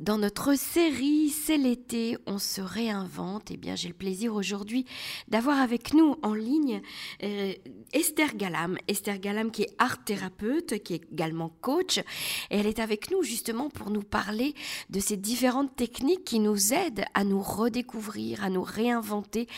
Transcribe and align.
Dans 0.00 0.16
notre 0.16 0.54
série 0.54 1.28
C'est 1.28 1.58
l'été, 1.58 2.16
on 2.26 2.38
se 2.38 2.62
réinvente. 2.62 3.50
Eh 3.50 3.58
bien, 3.58 3.76
j'ai 3.76 3.88
le 3.88 3.94
plaisir 3.94 4.34
aujourd'hui 4.34 4.86
d'avoir 5.28 5.60
avec 5.60 5.92
nous 5.92 6.16
en 6.22 6.32
ligne 6.32 6.80
euh, 7.22 7.52
Esther 7.92 8.34
Galam. 8.34 8.78
Esther 8.88 9.18
Galam 9.18 9.50
qui 9.50 9.64
est 9.64 9.74
art 9.76 10.02
thérapeute, 10.02 10.82
qui 10.82 10.94
est 10.94 11.02
également 11.12 11.50
coach. 11.60 11.98
Et 11.98 12.56
elle 12.56 12.66
est 12.66 12.78
avec 12.78 13.10
nous 13.10 13.22
justement 13.22 13.68
pour 13.68 13.90
nous 13.90 14.02
parler 14.02 14.54
de 14.88 15.00
ces 15.00 15.18
différentes 15.18 15.76
techniques 15.76 16.24
qui 16.24 16.40
nous 16.40 16.72
aident 16.72 17.04
à 17.12 17.22
nous 17.22 17.42
redécouvrir, 17.42 18.42
à 18.42 18.48
nous 18.48 18.62
réinventer, 18.62 19.48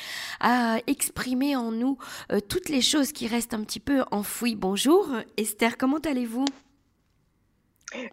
à 0.40 0.78
exprimer 0.88 1.54
en 1.54 1.70
nous 1.70 1.98
euh, 2.32 2.40
toutes 2.40 2.68
les 2.68 2.80
choses 2.80 3.12
qui 3.12 3.28
restent 3.28 3.54
un 3.54 3.62
petit 3.62 3.78
peu 3.78 4.02
enfouies. 4.10 4.56
Bonjour 4.56 5.08
Esther, 5.36 5.78
comment 5.78 5.98
allez-vous? 5.98 6.46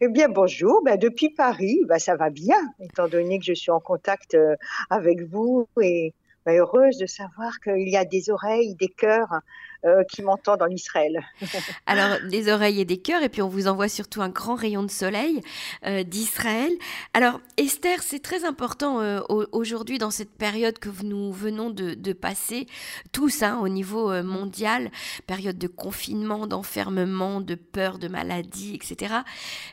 Eh 0.02 0.08
bien, 0.10 0.30
bonjour. 0.30 0.82
Ben, 0.84 0.98
depuis 0.98 1.30
Paris, 1.30 1.82
ben, 1.88 2.00
ça 2.00 2.16
va 2.16 2.30
bien, 2.30 2.60
étant 2.80 3.08
donné 3.08 3.40
que 3.40 3.46
je 3.46 3.54
suis 3.54 3.72
en 3.72 3.80
contact 3.80 4.36
euh, 4.36 4.56
avec 4.90 5.24
vous 5.24 5.68
et 5.82 6.14
ben, 6.46 6.60
heureuse 6.60 6.98
de 6.98 7.06
savoir 7.06 7.60
qu'il 7.62 7.90
y 7.90 7.98
a 7.98 8.06
des 8.06 8.30
oreilles, 8.30 8.76
des 8.76 8.88
cœurs 8.88 9.42
euh, 9.86 10.04
qui 10.12 10.22
m'entendent 10.22 10.62
en 10.62 10.68
Israël. 10.68 11.26
Alors, 11.86 12.18
des 12.30 12.52
oreilles 12.52 12.82
et 12.82 12.86
des 12.86 12.98
cœurs, 12.98 13.24
et 13.24 13.30
puis 13.30 13.42
on 13.42 13.48
vous 13.48 13.70
envoie 13.70 13.88
surtout 13.88 14.22
un 14.22 14.28
grand 14.28 14.56
rayon 14.56 14.84
de 14.84 14.92
soleil 14.92 15.40
euh, 15.86 16.04
d'Israël. 16.04 16.74
Alors, 17.14 17.40
Esther, 17.56 18.04
c'est 18.04 18.20
très 18.20 18.44
important 18.44 19.00
euh, 19.00 19.22
aujourd'hui 19.30 19.98
dans 19.98 20.12
cette 20.12 20.32
période 20.32 20.80
que 20.80 20.90
nous 21.02 21.32
venons 21.32 21.70
de, 21.70 22.12
passer, 22.12 22.68
tous 23.14 23.42
hein, 23.42 23.58
au 23.62 23.70
niveau 23.70 24.12
mondial, 24.22 24.92
période 25.28 25.58
de 25.58 25.68
confinement, 25.68 26.46
d'enfermement, 26.46 27.40
de 27.40 27.56
peur, 27.56 28.00
de 28.00 28.10
maladie, 28.10 28.76
etc., 28.76 29.14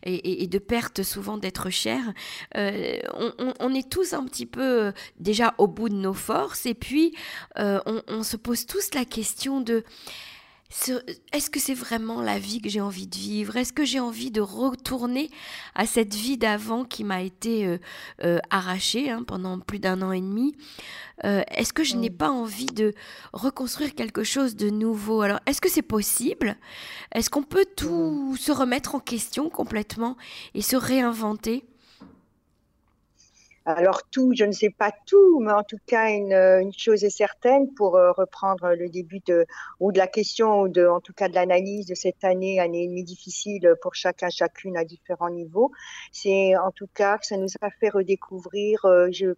et, 0.04 0.46
de 0.46 0.58
perte 0.58 1.02
souvent 1.02 1.36
d'être 1.36 1.68
cher. 1.70 2.00
On, 2.54 3.74
est 3.74 3.90
tous 3.90 4.12
un 4.12 4.24
petit 4.24 4.46
peu 4.46 4.92
déjà 5.18 5.54
au 5.58 5.66
bout 5.66 5.88
de 5.88 5.96
nos 5.96 6.14
forces, 6.14 6.66
et 6.66 6.74
puis 6.74 7.12
on 7.56 8.22
se 8.22 8.36
pose 8.36 8.66
tous 8.66 8.94
la 8.94 9.04
question 9.04 9.60
de 9.60 9.82
est-ce 11.32 11.48
que 11.48 11.60
c'est 11.60 11.74
vraiment 11.74 12.20
la 12.20 12.38
vie 12.38 12.60
que 12.60 12.68
j'ai 12.68 12.80
envie 12.80 13.06
de 13.06 13.14
vivre? 13.14 13.56
Est-ce 13.56 13.72
que 13.72 13.84
j'ai 13.84 14.00
envie 14.00 14.30
de 14.30 14.40
retourner 14.40 15.30
à 15.74 15.86
cette 15.86 16.14
vie 16.14 16.36
d'avant 16.36 16.84
qui 16.84 17.04
m'a 17.04 17.22
été 17.22 17.66
euh, 17.66 17.78
euh, 18.24 18.38
arrachée 18.50 19.10
hein, 19.10 19.22
pendant 19.22 19.58
plus 19.58 19.78
d'un 19.78 20.02
an 20.02 20.12
et 20.12 20.20
demi? 20.20 20.56
Euh, 21.24 21.42
Est-ce 21.48 21.72
que 21.72 21.84
je 21.84 21.96
n'ai 21.96 22.10
pas 22.10 22.30
envie 22.30 22.66
de 22.66 22.92
reconstruire 23.32 23.94
quelque 23.94 24.24
chose 24.24 24.56
de 24.56 24.68
nouveau? 24.68 25.22
Alors, 25.22 25.40
est-ce 25.46 25.60
que 25.60 25.70
c'est 25.70 25.82
possible? 25.82 26.56
Est-ce 27.12 27.30
qu'on 27.30 27.44
peut 27.44 27.66
tout 27.76 28.36
se 28.38 28.52
remettre 28.52 28.94
en 28.94 29.00
question 29.00 29.48
complètement 29.48 30.16
et 30.54 30.62
se 30.62 30.76
réinventer? 30.76 31.64
Alors 33.66 34.02
tout, 34.12 34.32
je 34.32 34.44
ne 34.44 34.52
sais 34.52 34.70
pas 34.70 34.92
tout, 35.06 35.40
mais 35.40 35.50
en 35.50 35.64
tout 35.64 35.78
cas 35.86 36.10
une, 36.10 36.32
une 36.32 36.72
chose 36.72 37.02
est 37.02 37.10
certaine 37.10 37.74
pour 37.74 37.96
euh, 37.96 38.12
reprendre 38.12 38.72
le 38.74 38.88
début 38.88 39.18
de 39.26 39.44
ou 39.80 39.90
de 39.90 39.98
la 39.98 40.06
question 40.06 40.60
ou 40.60 40.68
de 40.68 40.86
en 40.86 41.00
tout 41.00 41.12
cas 41.12 41.28
de 41.28 41.34
l'analyse 41.34 41.84
de 41.86 41.96
cette 41.96 42.22
année, 42.22 42.60
année 42.60 42.84
et 42.84 42.86
demie 42.86 43.02
difficile 43.02 43.74
pour 43.82 43.96
chacun 43.96 44.30
chacune 44.30 44.76
à 44.76 44.84
différents 44.84 45.30
niveaux. 45.30 45.72
C'est 46.12 46.56
en 46.56 46.70
tout 46.70 46.86
cas 46.94 47.18
que 47.18 47.26
ça 47.26 47.36
nous 47.36 47.48
a 47.60 47.70
fait 47.70 47.88
redécouvrir, 47.88 48.84
euh, 48.84 49.08
je 49.10 49.34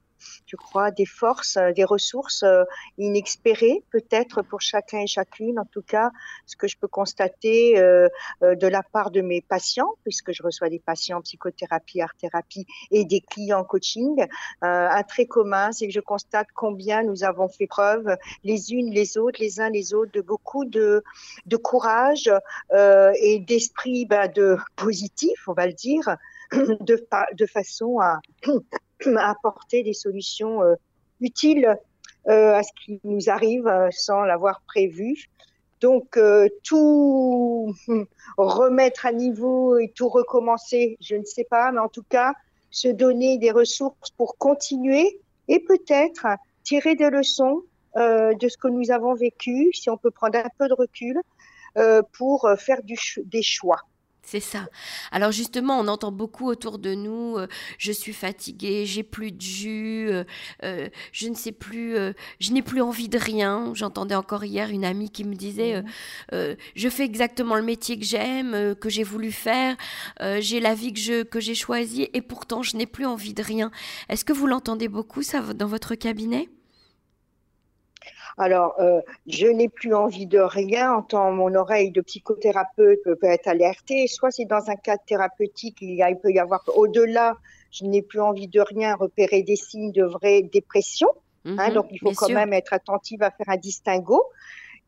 je 0.47 0.57
crois, 0.57 0.91
des 0.91 1.07
forces, 1.07 1.57
euh, 1.57 1.73
des 1.73 1.85
ressources 1.85 2.43
euh, 2.43 2.65
inexpérées 2.97 3.85
peut-être 3.91 4.43
pour 4.43 4.61
chacun 4.61 5.01
et 5.01 5.07
chacune. 5.07 5.59
En 5.59 5.65
tout 5.65 5.83
cas, 5.83 6.11
ce 6.47 6.57
que 6.57 6.67
je 6.67 6.77
peux 6.79 6.89
constater 6.89 7.79
euh, 7.79 8.09
de 8.43 8.67
la 8.67 8.83
part 8.83 9.11
de 9.11 9.21
mes 9.21 9.41
patients, 9.41 9.93
puisque 10.05 10.33
je 10.33 10.43
reçois 10.43 10.69
des 10.69 10.79
patients 10.79 11.19
en 11.19 11.23
psychothérapie, 11.23 12.01
art-thérapie 12.01 12.67
et 12.91 13.05
des 13.05 13.21
clients 13.21 13.61
en 13.61 13.65
coaching, 13.65 14.27
un 14.63 15.03
trait 15.03 15.27
commun, 15.27 15.73
c'est 15.73 15.87
que 15.87 15.93
je 15.93 16.01
constate 16.01 16.49
combien 16.55 17.03
nous 17.03 17.25
avons 17.25 17.49
fait 17.49 17.67
preuve 17.67 18.17
les 18.45 18.73
unes 18.73 18.91
les 18.91 19.19
autres, 19.19 19.41
les 19.41 19.61
uns 19.61 19.71
les 19.71 19.95
autres, 19.95 20.13
de 20.13 20.21
beaucoup 20.21 20.65
de, 20.65 21.03
courage 21.63 22.31
et 22.73 23.41
d'esprit 23.41 24.07
ben, 24.07 24.31
de 24.31 24.57
positif, 24.77 25.49
on 25.49 25.53
va 25.53 25.67
le 25.67 25.73
dire, 25.73 26.17
de 26.53 27.47
façon 27.47 27.99
à 28.01 28.21
apporter 29.17 29.83
des 29.83 29.93
solutions 29.93 30.63
euh, 30.63 30.75
utiles 31.21 31.77
euh, 32.29 32.55
à 32.55 32.63
ce 32.63 32.71
qui 32.85 33.01
nous 33.05 33.31
arrive 33.31 33.67
euh, 33.67 33.89
sans 33.91 34.23
l'avoir 34.23 34.61
prévu. 34.67 35.29
Donc 35.81 36.19
tout 36.65 37.73
remettre 38.37 39.07
à 39.07 39.13
niveau 39.13 39.79
et 39.79 39.93
tout 39.95 40.09
recommencer, 40.09 40.97
je 41.01 41.15
ne 41.15 41.25
sais 41.25 41.45
pas, 41.45 41.71
mais 41.71 41.79
en 41.79 41.89
tout 41.89 42.03
cas 42.03 42.33
se 42.73 42.89
donner 42.89 43.39
des 43.39 43.53
ressources 43.53 44.11
pour 44.17 44.37
continuer 44.39 45.21
et 45.47 45.61
peut-être 45.61 46.27
tirer 46.65 46.97
des 46.97 47.11
leçons 47.11 47.63
de 47.95 48.49
ce 48.49 48.57
que 48.57 48.67
nous 48.67 48.91
avons 48.91 49.15
vécu, 49.15 49.71
si 49.73 49.89
on 49.89 49.97
peut 49.97 50.11
prendre 50.11 50.39
un 50.39 50.51
peu 50.59 50.67
de 50.67 50.75
recul, 50.75 51.21
pour 52.13 52.51
faire 52.59 52.81
des 52.83 53.43
choix. 53.43 53.79
C'est 54.31 54.41
ça. 54.41 54.69
Alors 55.11 55.33
justement, 55.33 55.81
on 55.81 55.89
entend 55.89 56.13
beaucoup 56.13 56.49
autour 56.49 56.79
de 56.79 56.95
nous, 56.95 57.39
euh, 57.39 57.47
je 57.79 57.91
suis 57.91 58.13
fatiguée, 58.13 58.85
j'ai 58.85 59.03
plus 59.03 59.33
de 59.33 59.41
jus, 59.41 60.11
euh, 60.11 60.25
euh, 60.65 60.91
je 61.13 61.29
ne 61.29 61.35
sais 61.35 61.51
plus, 61.51 61.97
je 62.39 62.53
n'ai 62.53 62.61
plus 62.61 62.83
envie 62.83 63.09
de 63.09 63.17
rien. 63.17 63.73
J'entendais 63.73 64.15
encore 64.15 64.45
hier 64.45 64.69
une 64.69 64.85
amie 64.85 65.09
qui 65.09 65.25
me 65.25 65.35
disait, 65.35 65.83
je 66.31 66.89
fais 66.91 67.05
exactement 67.05 67.55
le 67.55 67.63
métier 67.63 67.99
que 67.99 68.05
j'aime, 68.05 68.75
que 68.75 68.91
j'ai 68.91 69.03
voulu 69.03 69.33
faire, 69.33 69.77
j'ai 70.41 70.61
la 70.61 70.75
vie 70.75 70.93
que 70.93 71.01
je 71.01 71.23
que 71.23 71.41
j'ai 71.41 71.55
choisie 71.55 72.11
et 72.13 72.21
pourtant 72.21 72.63
je 72.63 72.77
n'ai 72.77 72.87
plus 72.87 73.07
envie 73.07 73.33
de 73.33 73.43
rien. 73.43 73.71
Est-ce 74.11 74.27
que 74.27 74.35
vous 74.35 74.47
l'entendez 74.47 74.89
beaucoup 74.89 75.23
ça 75.23 75.41
dans 75.55 75.69
votre 75.69 75.95
cabinet? 75.95 76.51
Alors, 78.39 78.75
euh, 78.79 79.01
je 79.27 79.47
n'ai 79.47 79.69
plus 79.69 79.95
envie 79.95 80.27
de 80.27 80.39
rien, 80.39 80.95
entend 80.95 81.33
mon 81.33 81.55
oreille 81.55 81.91
de 81.91 82.01
psychothérapeute 82.01 83.03
peut 83.03 83.19
être 83.23 83.49
alertée. 83.49 84.07
Soit 84.07 84.31
c'est 84.31 84.45
dans 84.45 84.71
un 84.71 84.77
cadre 84.77 85.03
thérapeutique, 85.07 85.79
il, 85.81 85.95
y 85.95 86.03
a, 86.03 86.11
il 86.11 86.17
peut 86.17 86.31
y 86.31 86.39
avoir 86.39 86.63
au-delà, 86.77 87.37
je 87.73 87.85
n'ai 87.85 88.01
plus 88.01 88.21
envie 88.21 88.47
de 88.47 88.61
rien, 88.61 88.95
repérer 88.95 89.43
des 89.43 89.57
signes 89.57 89.93
de 89.93 90.05
vraie 90.05 90.43
dépression. 90.43 91.09
Hein, 91.45 91.69
mhm, 91.69 91.75
donc, 91.75 91.87
il 91.91 91.99
faut 91.99 92.13
quand 92.13 92.29
même 92.29 92.53
être 92.53 92.73
attentive 92.73 93.23
à 93.23 93.31
faire 93.31 93.49
un 93.49 93.57
distinguo. 93.57 94.23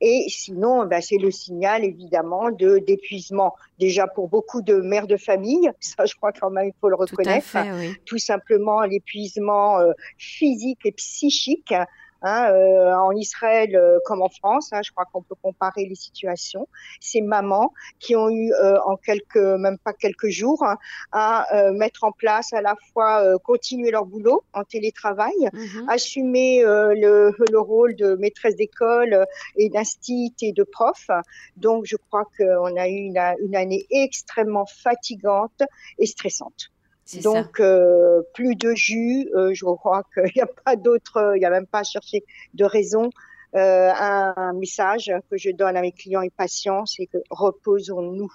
Et 0.03 0.25
sinon, 0.28 0.87
ben, 0.87 1.03
c'est 1.03 1.19
le 1.19 1.31
signal 1.31 1.84
évidemment 1.84 2.50
de 2.50 2.78
d'épuisement. 2.78 3.54
Déjà 3.78 4.06
pour 4.06 4.28
beaucoup 4.28 4.62
de 4.62 4.77
mères 4.77 5.06
de 5.06 5.19
famille, 5.19 5.71
ça 5.81 6.06
je 6.06 6.15
crois 6.15 6.32
quand 6.32 6.50
même 6.50 6.69
il 6.69 6.75
faut 6.81 6.88
le 6.88 6.94
reconnaître. 6.94 7.44
Tout, 7.44 7.53
fait, 7.53 7.72
oui. 7.72 7.97
Tout 8.06 8.19
simplement 8.19 8.81
l'épuisement 8.82 9.78
euh, 9.78 9.92
physique 10.16 10.87
et 10.87 10.92
psychique 10.92 11.75
Hein, 12.23 12.51
euh, 12.53 12.95
en 12.95 13.13
Israël 13.13 13.75
euh, 13.75 13.99
comme 14.05 14.21
en 14.21 14.29
France, 14.29 14.73
hein, 14.73 14.81
je 14.85 14.91
crois 14.91 15.07
qu'on 15.11 15.23
peut 15.23 15.35
comparer 15.43 15.87
les 15.87 15.95
situations. 15.95 16.69
Ces 17.01 17.23
mamans 17.23 17.73
qui 17.99 18.15
ont 18.15 18.29
eu 18.29 18.53
euh, 18.53 18.79
en 18.85 18.97
quelques, 18.97 19.37
même 19.37 19.79
pas 19.79 19.95
quelques 19.95 20.29
jours, 20.29 20.63
hein, 20.63 20.77
à 21.13 21.47
mettre 21.73 22.05
en 22.05 22.13
place 22.13 22.53
à 22.53 22.61
la 22.61 22.75
fois 22.93 23.39
continuer 23.39 23.91
leur 23.91 24.05
boulot 24.05 24.43
en 24.53 24.65
télétravail, 24.65 25.33
mhm. 25.53 25.89
assumer 25.89 26.63
le, 26.63 27.35
le, 27.51 27.61
rôle 27.61 27.95
de 27.97 28.15
maîtresse 28.17 28.57
d'école 28.57 29.27
et 29.57 29.69
d'instit 29.69 30.35
et 30.43 30.53
de 30.53 30.63
prof. 30.63 31.09
Donc, 31.57 31.85
je 31.87 31.97
crois 31.97 32.25
qu'on 32.37 32.77
a 32.77 32.89
eu 32.89 32.97
une, 32.97 33.19
une 33.43 33.57
année 33.57 33.87
extrêmement 33.91 34.67
fatigante 34.67 35.63
et 35.99 36.07
stressante. 36.07 36.71
Donc, 37.19 37.60
euh, 37.60 38.22
plus 38.34 38.54
de 38.54 38.75
jus, 38.75 39.28
euh, 39.34 39.53
je 39.53 39.65
crois 39.65 40.04
qu'il 40.15 40.32
n'y 40.37 40.43
a 40.43 40.48
pas 40.65 40.76
d'autre, 40.76 41.32
il 41.34 41.41
n'y 41.41 41.47
a 41.47 41.50
même 41.50 41.66
pas 41.66 41.81
à 41.81 41.84
chercher 41.84 42.25
de 42.54 42.65
raison. 42.65 43.10
Euh, 43.56 43.91
un, 43.93 44.53
message 44.53 45.12
que 45.31 45.37
je 45.37 45.50
donne 45.50 45.76
à 45.76 45.81
mes 45.81 45.93
clients 45.93 46.22
et 46.22 46.31
patients, 46.31 46.87
c'est 46.87 47.06
que 47.06 47.19
reposons-nous. 47.31 48.32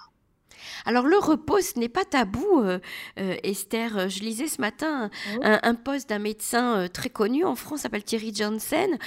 Alors 0.85 1.05
le 1.05 1.17
repos, 1.17 1.61
ce 1.61 1.79
n'est 1.79 1.89
pas 1.89 2.05
tabou, 2.05 2.63
Esther. 3.15 4.09
Je 4.09 4.21
lisais 4.21 4.47
ce 4.47 4.59
matin 4.59 5.09
un, 5.41 5.75
poste 5.75 6.09
d'un 6.09 6.19
médecin 6.19 6.87
très 6.91 7.09
connu 7.09 7.43
en 7.43 7.55
France, 7.55 7.81
s'appelle 7.81 8.03
Thierry 8.03 8.33
Johnson, 8.33 8.97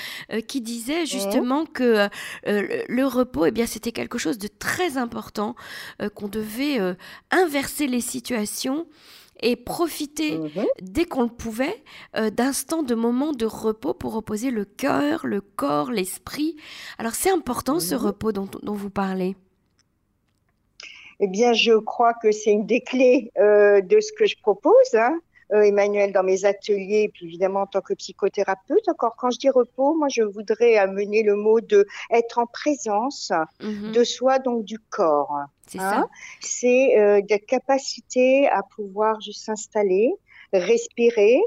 qui 0.47 0.61
disait 0.61 1.07
justement 1.07 1.65
que 1.65 2.09
le 2.45 3.05
repos, 3.05 3.47
eh 3.47 3.51
bien, 3.51 3.67
c'était 3.67 3.93
quelque 3.93 4.19
chose 4.19 4.39
de 4.39 4.49
très 4.49 4.99
important, 4.99 5.57
qu'on 6.15 6.29
devait 6.29 6.79
inverser 7.31 7.87
les 7.87 8.03
situations 8.03 8.87
et 9.41 9.57
profiter 9.57 10.39
mhm. 10.39 10.67
dès 10.83 11.05
qu'on 11.05 11.23
le 11.23 11.29
pouvait 11.29 11.83
euh, 12.17 12.31
d'instants, 12.31 12.83
de 12.83 12.95
moments 12.95 13.33
de 13.33 13.47
repos 13.47 13.95
pour 13.95 14.15
reposer 14.15 14.51
le 14.51 14.65
cœur, 14.65 15.27
le 15.27 15.41
corps, 15.41 15.91
l'esprit. 15.91 16.57
Alors 16.99 17.15
c'est 17.15 17.31
important 17.31 17.81
ce 17.81 17.95
mhm. 17.95 18.01
repos 18.01 18.33
dont, 18.33 18.49
vous 18.65 18.91
parlez. 18.91 19.37
Eh 21.21 21.27
bien, 21.27 21.53
je 21.53 21.73
crois 21.73 22.15
que 22.15 22.31
c'est 22.31 22.53
une 22.53 22.67
des 22.67 22.81
clés 22.81 23.33
euh, 23.39 23.81
de 23.81 24.01
ce 24.01 24.13
que 24.13 24.27
je 24.27 24.37
propose. 24.41 24.95
Hein. 24.95 25.19
Euh, 25.53 25.63
Emmanuel 25.63 26.13
dans 26.13 26.23
mes 26.23 26.45
ateliers, 26.45 27.05
et 27.05 27.09
puis 27.09 27.25
évidemment 27.25 27.63
en 27.63 27.67
tant 27.67 27.81
que 27.81 27.95
psychothérapeute. 27.95 28.87
Encore, 28.89 29.17
quand 29.17 29.31
je 29.31 29.39
dis 29.39 29.49
repos, 29.49 29.95
moi 29.95 30.09
je 30.11 30.23
voudrais 30.23 30.77
amener 30.77 31.23
le 31.23 31.37
mot 31.37 31.63
de 31.63 31.87
être 32.11 32.39
en 32.39 32.47
présence 32.47 33.33
mhm. 33.63 33.93
de 33.93 34.05
soi, 34.05 34.41
donc 34.41 34.65
du 34.65 34.79
corps. 34.79 35.35
C'est 35.67 35.79
hein. 35.79 35.91
ça. 35.91 36.09
C'est 36.41 36.99
euh, 36.99 37.23
capacité 37.47 38.47
à 38.49 38.63
pouvoir 38.63 39.21
juste 39.23 39.45
s'installer, 39.45 40.13
respirer, 40.53 41.41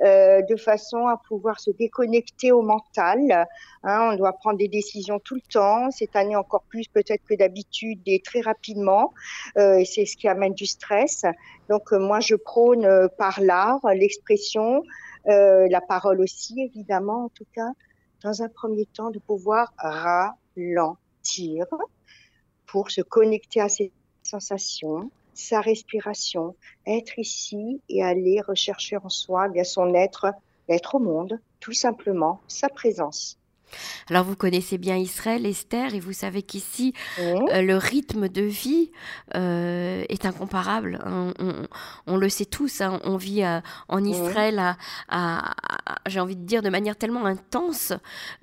euh, 0.00 0.42
de 0.42 0.56
façon 0.56 1.06
à 1.06 1.16
pouvoir 1.16 1.60
se 1.60 1.70
déconnecter 1.70 2.50
au 2.50 2.62
mental. 2.62 3.46
Hein, 3.84 4.10
on 4.12 4.16
doit 4.16 4.32
prendre 4.32 4.58
des 4.58 4.68
décisions 4.68 5.20
tout 5.20 5.34
le 5.34 5.42
temps, 5.42 5.90
cette 5.90 6.16
année 6.16 6.34
encore 6.34 6.62
plus 6.62 6.88
peut-être 6.88 7.22
que 7.24 7.34
d'habitude 7.34 8.00
et 8.06 8.20
très 8.20 8.40
rapidement, 8.40 9.12
euh, 9.58 9.76
et 9.76 9.84
c'est 9.84 10.06
ce 10.06 10.16
qui 10.16 10.28
amène 10.28 10.54
du 10.54 10.66
stress. 10.66 11.24
Donc 11.68 11.92
euh, 11.92 11.98
moi 11.98 12.20
je 12.20 12.34
prône 12.34 13.08
par 13.18 13.40
l'art, 13.40 13.80
l'expression, 13.94 14.82
la 15.26 15.80
parole 15.80 16.20
aussi 16.20 16.60
évidemment 16.62 17.26
en 17.26 17.28
tout 17.28 17.46
cas, 17.54 17.70
dans 18.24 18.42
un 18.42 18.48
premier 18.48 18.86
temps 18.86 19.10
de 19.10 19.18
pouvoir 19.18 19.72
ralentir 19.76 21.66
pour 22.66 22.90
se 22.90 23.02
connecter 23.02 23.60
à 23.60 23.68
ses 23.68 23.92
sensations, 24.22 25.10
sa 25.34 25.60
respiration, 25.60 26.54
être 26.86 27.18
ici 27.18 27.80
et 27.88 28.02
aller 28.02 28.40
rechercher 28.40 28.96
en 28.96 29.08
soi 29.08 29.48
bien 29.48 29.64
son 29.64 29.94
être, 29.94 30.32
être 30.68 30.96
au 30.96 30.98
monde, 30.98 31.40
tout 31.60 31.72
simplement 31.72 32.40
sa 32.48 32.68
présence. 32.68 33.38
Alors 34.10 34.24
vous 34.24 34.36
connaissez 34.36 34.76
bien 34.76 34.96
Israël, 34.96 35.46
Esther, 35.46 35.94
et 35.94 36.00
vous 36.00 36.12
savez 36.12 36.42
qu'ici, 36.42 36.92
mmh. 37.18 37.22
euh, 37.22 37.62
le 37.62 37.76
rythme 37.76 38.28
de 38.28 38.42
vie 38.42 38.90
euh, 39.34 40.04
est 40.10 40.26
incomparable. 40.26 40.98
On, 41.06 41.32
on, 41.38 41.66
on, 42.06 42.16
le 42.18 42.28
sait 42.28 42.44
tous, 42.44 42.82
hein, 42.82 43.00
on 43.04 43.16
vit 43.16 43.42
euh, 43.42 43.60
en. 43.88 44.04
Israël, 44.04 44.58
à, 44.58 44.76
à, 45.08 45.52
à, 45.86 45.98
j'ai 46.06 46.20
envie 46.20 46.36
de 46.36 46.44
dire, 46.44 46.60
de 46.60 46.68
manière 46.68 46.96
tellement 46.96 47.24
intense 47.24 47.94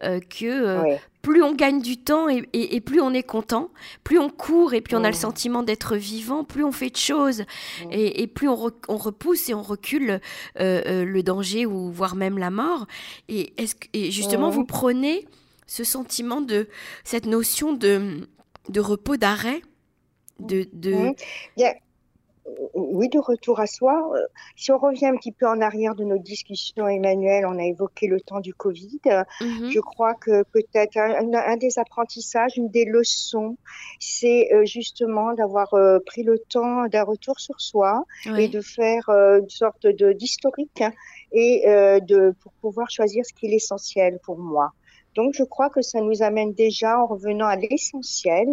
euh, 0.04 0.20
que 0.20 0.82
oui 0.84 0.96
plus 1.22 1.44
on 1.44 1.54
gagne 1.54 1.82
du 1.82 1.98
temps 1.98 2.30
et, 2.30 2.48
et, 2.54 2.76
et, 2.76 2.82
plus 2.82 3.02
on 3.02 3.14
est 3.14 3.24
content, 3.24 3.70
plus 4.04 4.20
on 4.20 4.30
court 4.30 4.74
et 4.74 4.82
plus 4.82 4.96
on 4.96 5.04
a 5.04 5.10
le 5.10 5.16
mmh. 5.16 5.20
sentiment 5.20 5.64
d'être 5.64 5.96
vivant, 5.96 6.44
plus 6.44 6.64
on 6.64 6.72
fait 6.72 6.90
de 6.90 6.98
choses 6.98 7.42
mmh. 7.42 7.92
et, 7.92 8.22
et, 8.22 8.28
plus 8.28 8.48
on, 8.48 8.56
re, 8.56 8.72
on, 8.88 8.98
repousse 8.98 9.50
et 9.50 9.54
on 9.54 9.62
recule 9.62 10.22
euh, 10.60 10.82
euh, 10.86 11.06
le 11.06 11.24
danger 11.24 11.66
ou 11.66 11.92
voire 11.92 12.16
même 12.16 12.38
la 12.38 12.50
mort. 12.50 12.88
Et, 13.28 13.54
est-ce 13.58 13.76
que, 13.76 13.88
et 13.94 14.12
justement, 14.12 14.50
mmh. 14.50 14.54
vous 14.54 14.66
prenez 14.66 15.28
ce 15.68 15.84
sentiment 15.84 16.42
de 16.42 16.68
cette 17.04 17.26
notion 17.26 17.74
de, 17.74 18.28
de 18.70 18.80
repos, 18.80 19.18
d'arrêt, 19.18 19.62
de, 20.40 20.68
de... 20.74 21.14
Yeah 21.58 21.74
oui, 22.74 23.10
de 23.10 23.20
retour 23.20 23.60
à 23.60 23.68
soi. 23.68 24.12
Euh, 24.16 24.26
si 24.56 24.72
on 24.72 24.78
revient 24.78 25.08
un 25.08 25.16
petit 25.16 25.32
peu 25.32 25.48
en 25.48 25.62
arrière 25.62 25.96
de 25.96 26.04
nos 26.04 26.18
discussions, 26.18 26.88
Emmanuel, 26.88 27.46
on 27.46 27.58
a 27.58 27.64
évoqué 27.64 28.08
le 28.08 28.20
temps 28.22 28.40
du 28.40 28.54
Covid. 28.54 29.00
Mmh. 29.42 29.70
Je 29.70 29.80
crois 29.80 30.14
que 30.14 30.44
peut-être 30.44 30.98
un, 30.98 31.34
un, 31.34 31.58
des 31.58 31.80
apprentissages, 31.80 32.58
une 32.58 32.70
des 32.70 32.86
leçons, 32.86 33.58
c'est 34.00 34.50
euh, 34.54 34.66
justement 34.66 35.34
d'avoir 35.34 35.74
euh, 35.74 36.00
pris 36.06 36.24
le 36.24 36.40
temps 36.40 36.88
d'un 36.88 37.04
retour 37.04 37.40
sur 37.40 37.60
soi 37.62 38.04
oui. 38.26 38.44
et 38.44 38.48
de 38.48 38.62
faire 38.62 39.10
une 39.10 39.50
sorte 39.50 39.88
de 39.88 40.14
d'historique 40.14 40.84
et 41.32 41.64
de 41.68 42.34
pour 42.42 42.52
pouvoir 42.54 42.90
choisir 42.90 43.26
ce 43.26 43.34
qui 43.34 43.46
est 43.48 43.50
l'essentiel 43.50 44.20
pour 44.24 44.38
moi. 44.38 44.72
Donc, 45.16 45.34
je 45.34 45.44
crois 45.44 45.70
que 45.70 45.82
ça 45.82 46.02
nous 46.02 46.22
amène 46.22 46.54
déjà 46.54 47.00
en 47.00 47.06
revenant 47.06 47.48
à 47.48 47.56
l'essentiel. 47.56 48.48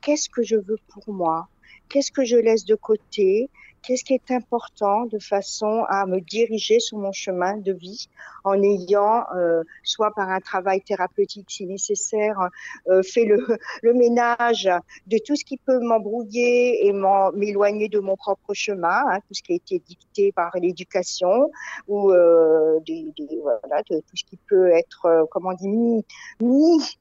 Qu'est-ce 0.00 0.28
que 0.28 0.42
je 0.42 0.56
veux 0.56 0.78
pour 0.88 1.12
moi? 1.12 1.48
Qu'est-ce 1.92 2.10
que 2.10 2.24
je 2.24 2.36
laisse 2.36 2.64
de 2.64 2.74
côté, 2.74 3.50
qu'est-ce 3.82 4.02
qui 4.02 4.14
est 4.14 4.30
important 4.30 5.04
de 5.06 5.18
façon 5.18 5.84
à 5.88 6.06
me 6.06 6.20
diriger 6.20 6.80
sur 6.80 6.96
mon 6.96 7.12
chemin 7.12 7.58
de 7.58 7.72
vie 7.72 8.08
en 8.44 8.60
ayant, 8.62 9.24
euh, 9.36 9.62
soit 9.82 10.12
par 10.14 10.30
un 10.30 10.40
travail 10.40 10.80
thérapeutique 10.80 11.50
si 11.50 11.66
nécessaire, 11.66 12.48
euh, 12.88 13.02
fait 13.02 13.26
le, 13.26 13.36
le, 13.82 13.92
ménage 13.92 14.70
de 15.06 15.18
tout 15.18 15.36
ce 15.36 15.44
qui 15.44 15.58
peut 15.58 15.80
m'embrouiller 15.80 16.86
et 16.86 16.92
m'éloigner 17.34 17.88
de 17.88 17.98
mon 17.98 18.16
propre 18.16 18.54
chemin, 18.54 19.02
hein, 19.10 19.18
tout 19.28 19.34
ce 19.34 19.42
qui 19.42 19.52
a 19.52 19.56
été 19.56 19.78
dicté 19.78 20.32
par 20.32 20.52
l'éducation 20.58 21.50
ou 21.88 22.10
euh, 22.10 22.80
des, 22.86 23.12
des, 23.18 23.38
voilà, 23.42 23.82
de, 23.90 23.98
tout 23.98 24.16
ce 24.16 24.24
qui 24.24 24.38
peut 24.48 24.70
être, 24.70 25.06
euh, 25.06 25.24
comment 25.30 25.50
on 25.50 25.54
dit, 25.54 25.68
mis, 25.68 26.04
mis 26.40 26.98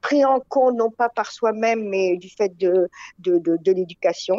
pris 0.00 0.24
en 0.24 0.40
compte 0.40 0.76
non 0.76 0.90
pas 0.90 1.08
par 1.08 1.30
soi-même 1.30 1.88
mais 1.88 2.16
du 2.16 2.28
fait 2.28 2.56
de, 2.56 2.88
de, 3.18 3.38
de, 3.38 3.56
de 3.56 3.72
l'éducation 3.72 4.38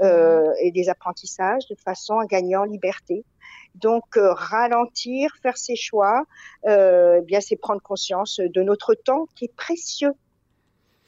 euh, 0.00 0.52
et 0.60 0.70
des 0.72 0.88
apprentissages 0.88 1.66
de 1.68 1.74
façon 1.74 2.18
à 2.18 2.26
gagner 2.26 2.56
en 2.56 2.64
liberté. 2.64 3.24
Donc 3.74 4.16
euh, 4.16 4.32
ralentir, 4.32 5.34
faire 5.42 5.56
ses 5.56 5.76
choix, 5.76 6.24
euh, 6.66 7.18
eh 7.20 7.24
bien 7.24 7.40
c'est 7.40 7.56
prendre 7.56 7.82
conscience 7.82 8.40
de 8.40 8.62
notre 8.62 8.94
temps 8.94 9.26
qui 9.34 9.46
est 9.46 9.56
précieux 9.56 10.12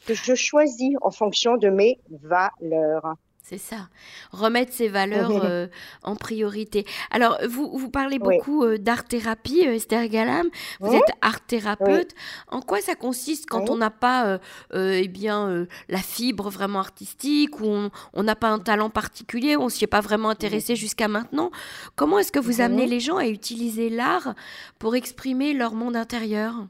que 0.07 0.15
je 0.15 0.35
choisis 0.35 0.97
en 1.01 1.11
fonction 1.11 1.57
de 1.57 1.69
mes 1.69 1.99
valeurs. 2.11 3.17
C'est 3.47 3.59
ça, 3.59 3.91
remettre 4.33 4.73
ses 4.73 4.89
valeurs 4.89 5.45
euh, 5.45 5.67
en 6.03 6.17
priorité. 6.17 6.87
Alors, 7.11 7.37
vous, 7.47 7.77
vous 7.77 7.91
parlez 7.91 8.19
beaucoup 8.19 8.65
oui. 8.65 8.73
euh, 8.73 8.79
d'art-thérapie, 8.79 9.67
euh, 9.67 9.75
Esther 9.75 10.09
Galam. 10.09 10.49
Vous 10.81 10.93
oui. 10.93 10.97
êtes 10.97 11.15
art-thérapeute. 11.21 12.13
Oui. 12.15 12.57
En 12.57 12.63
quoi 12.63 12.81
ça 12.81 12.95
consiste 12.95 13.45
quand 13.45 13.69
on 13.69 13.77
n'a 13.77 13.91
pas 13.91 14.25
euh, 14.25 14.39
euh, 14.73 14.99
eh 15.03 15.09
bien, 15.09 15.67
la 15.91 15.99
fibre 15.99 16.49
vraiment 16.49 16.79
artistique 16.79 17.61
ou 17.61 17.91
on 18.15 18.23
n'a 18.23 18.35
pas 18.35 18.49
un 18.49 18.61
talent 18.61 18.89
particulier, 18.89 19.59
on 19.59 19.67
ne 19.67 19.69
s'y 19.69 19.85
est 19.85 19.89
pas 19.89 20.01
vraiment 20.01 20.31
intéressé 20.31 20.75
jusqu'à 20.75 21.09
maintenant? 21.09 21.51
Comment 21.97 22.19
est-ce 22.21 22.33
que 22.33 22.41
vous 22.41 22.63
amenez 22.63 22.87
les 22.87 23.01
gens 23.01 23.19
à 23.19 23.27
utiliser 23.27 23.91
l'art 23.91 24.35
pour 24.79 24.97
exprimer 24.97 25.53
leur 25.53 25.75
monde 25.75 25.97
intérieur? 25.97 26.67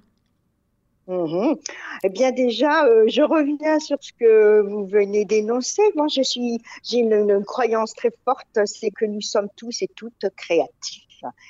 Mmh. 1.07 1.55
Eh 2.03 2.09
bien 2.09 2.33
déjà, 2.33 2.87
euh, 2.87 3.05
je 3.09 3.21
reviens 3.23 3.79
sur 3.79 3.99
ce 4.01 4.13
que 4.13 4.63
vous 4.63 4.87
venez 4.87 5.25
d'énoncer. 5.25 5.83
Moi, 5.95 6.07
je 6.09 6.23
suis, 6.23 6.59
j'ai 6.83 6.99
une, 6.99 7.13
une, 7.13 7.45
croyance 7.45 7.93
très 7.95 8.11
forte, 8.25 8.59
c'est 8.65 8.91
que 8.91 9.05
nous 9.05 9.21
sommes 9.21 9.49
tous 9.57 9.83
et 9.83 9.89
toutes 9.95 10.27
créatifs 10.37 11.04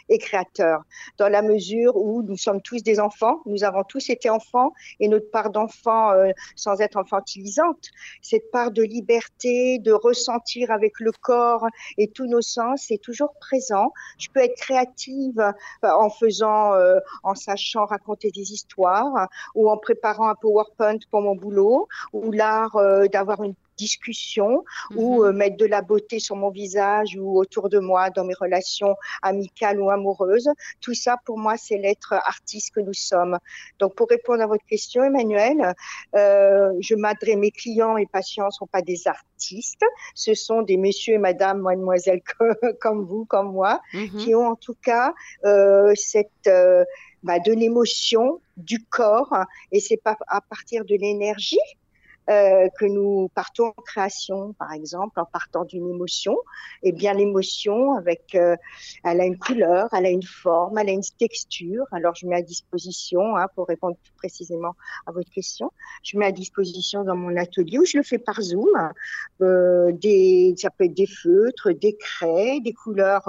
et 0.08 0.18
créateur, 0.18 0.82
dans 1.18 1.28
la 1.28 1.42
mesure 1.42 1.96
où 1.96 2.22
nous 2.22 2.36
sommes 2.36 2.60
tous 2.62 2.82
des 2.82 3.00
enfants, 3.00 3.40
nous 3.46 3.64
avons 3.64 3.82
tous 3.84 4.10
été 4.10 4.30
enfants, 4.30 4.72
et 5.00 5.08
notre 5.08 5.30
part 5.30 5.50
d'enfant, 5.50 6.12
euh, 6.12 6.30
sans 6.56 6.80
être 6.80 6.96
infantilisante, 6.96 7.90
cette 8.22 8.50
part 8.50 8.70
de 8.70 8.82
liberté, 8.82 9.78
de 9.78 9.92
ressentir 9.92 10.70
avec 10.70 11.00
le 11.00 11.12
corps 11.12 11.66
et 11.98 12.08
tous 12.08 12.26
nos 12.26 12.40
sens 12.40 12.90
est 12.90 13.02
toujours 13.02 13.34
présent. 13.40 13.92
Je 14.18 14.28
peux 14.32 14.40
être 14.40 14.56
créative 14.56 15.40
euh, 15.40 15.90
en 15.90 16.10
faisant, 16.10 16.74
euh, 16.74 16.98
en 17.22 17.34
sachant 17.34 17.86
raconter 17.86 18.30
des 18.30 18.52
histoires, 18.52 19.28
ou 19.54 19.68
en 19.68 19.76
préparant 19.76 20.28
un 20.28 20.34
PowerPoint 20.34 20.98
pour 21.10 21.22
mon 21.22 21.34
boulot, 21.34 21.88
ou 22.12 22.30
l'art 22.32 22.76
d'avoir 23.10 23.42
une 23.42 23.54
discussion 23.76 24.64
mmh. 24.90 24.98
ou 24.98 25.24
euh, 25.24 25.32
mettre 25.32 25.56
de 25.56 25.66
la 25.66 25.82
beauté 25.82 26.18
sur 26.18 26.36
mon 26.36 26.50
visage 26.50 27.16
ou 27.18 27.38
autour 27.38 27.68
de 27.68 27.78
moi 27.78 28.10
dans 28.10 28.24
mes 28.24 28.34
relations 28.34 28.96
amicales 29.22 29.80
ou 29.80 29.90
amoureuses. 29.90 30.48
Tout 30.80 30.94
ça, 30.94 31.16
pour 31.24 31.38
moi, 31.38 31.56
c'est 31.56 31.78
l'être 31.78 32.12
artiste 32.12 32.74
que 32.74 32.80
nous 32.80 32.94
sommes. 32.94 33.38
Donc, 33.78 33.94
pour 33.94 34.08
répondre 34.08 34.42
à 34.42 34.46
votre 34.46 34.64
question, 34.66 35.02
Emmanuel, 35.04 35.74
euh, 36.14 36.72
je 36.80 36.94
m'adresse, 36.94 37.36
mes 37.36 37.50
clients 37.50 37.96
et 37.96 38.06
patients 38.06 38.46
ne 38.46 38.50
sont 38.50 38.66
pas 38.66 38.82
des 38.82 39.06
artistes, 39.06 39.84
ce 40.14 40.34
sont 40.34 40.62
des 40.62 40.76
messieurs 40.76 41.14
et 41.14 41.18
madame, 41.18 41.60
mademoiselles 41.60 42.22
comme 42.80 43.04
vous, 43.04 43.24
comme 43.24 43.52
moi, 43.52 43.80
mmh. 43.92 44.18
qui 44.18 44.34
ont 44.34 44.46
en 44.46 44.56
tout 44.56 44.76
cas 44.82 45.12
euh, 45.44 45.92
cette... 45.96 46.50
Bah, 47.22 47.38
de 47.38 47.54
l'émotion, 47.54 48.42
du 48.58 48.84
corps, 48.84 49.34
et 49.72 49.80
c'est 49.80 49.96
pas 49.96 50.14
à 50.28 50.42
partir 50.42 50.84
de 50.84 50.94
l'énergie 50.94 51.56
euh, 52.30 52.68
que 52.78 52.86
nous 52.86 53.28
partons 53.34 53.66
en 53.76 53.82
création, 53.82 54.54
par 54.54 54.72
exemple, 54.72 55.20
en 55.20 55.26
partant 55.26 55.64
d'une 55.64 55.90
émotion, 55.90 56.32
et 56.82 56.88
eh 56.88 56.92
bien 56.92 57.12
l'émotion, 57.12 57.94
avec, 57.94 58.34
euh, 58.34 58.56
elle 59.04 59.20
a 59.20 59.26
une 59.26 59.36
couleur, 59.36 59.88
elle 59.92 60.06
a 60.06 60.10
une 60.10 60.22
forme, 60.22 60.78
elle 60.78 60.88
a 60.88 60.92
une 60.92 61.02
texture. 61.18 61.84
Alors 61.92 62.14
je 62.14 62.26
mets 62.26 62.36
à 62.36 62.42
disposition, 62.42 63.36
hein, 63.36 63.46
pour 63.54 63.66
répondre 63.66 63.96
plus 64.02 64.12
précisément 64.16 64.74
à 65.06 65.12
votre 65.12 65.30
question, 65.30 65.70
je 66.02 66.16
mets 66.16 66.24
à 66.24 66.32
disposition 66.32 67.04
dans 67.04 67.16
mon 67.16 67.36
atelier 67.36 67.78
où 67.78 67.84
je 67.84 67.98
le 67.98 68.02
fais 68.02 68.18
par 68.18 68.40
Zoom, 68.40 68.70
euh, 69.42 69.92
des, 69.92 70.54
ça 70.56 70.70
peut 70.70 70.84
être 70.84 70.94
des 70.94 71.06
feutres, 71.06 71.72
des 71.72 71.94
craies, 71.94 72.60
des 72.60 72.72
couleurs, 72.72 73.28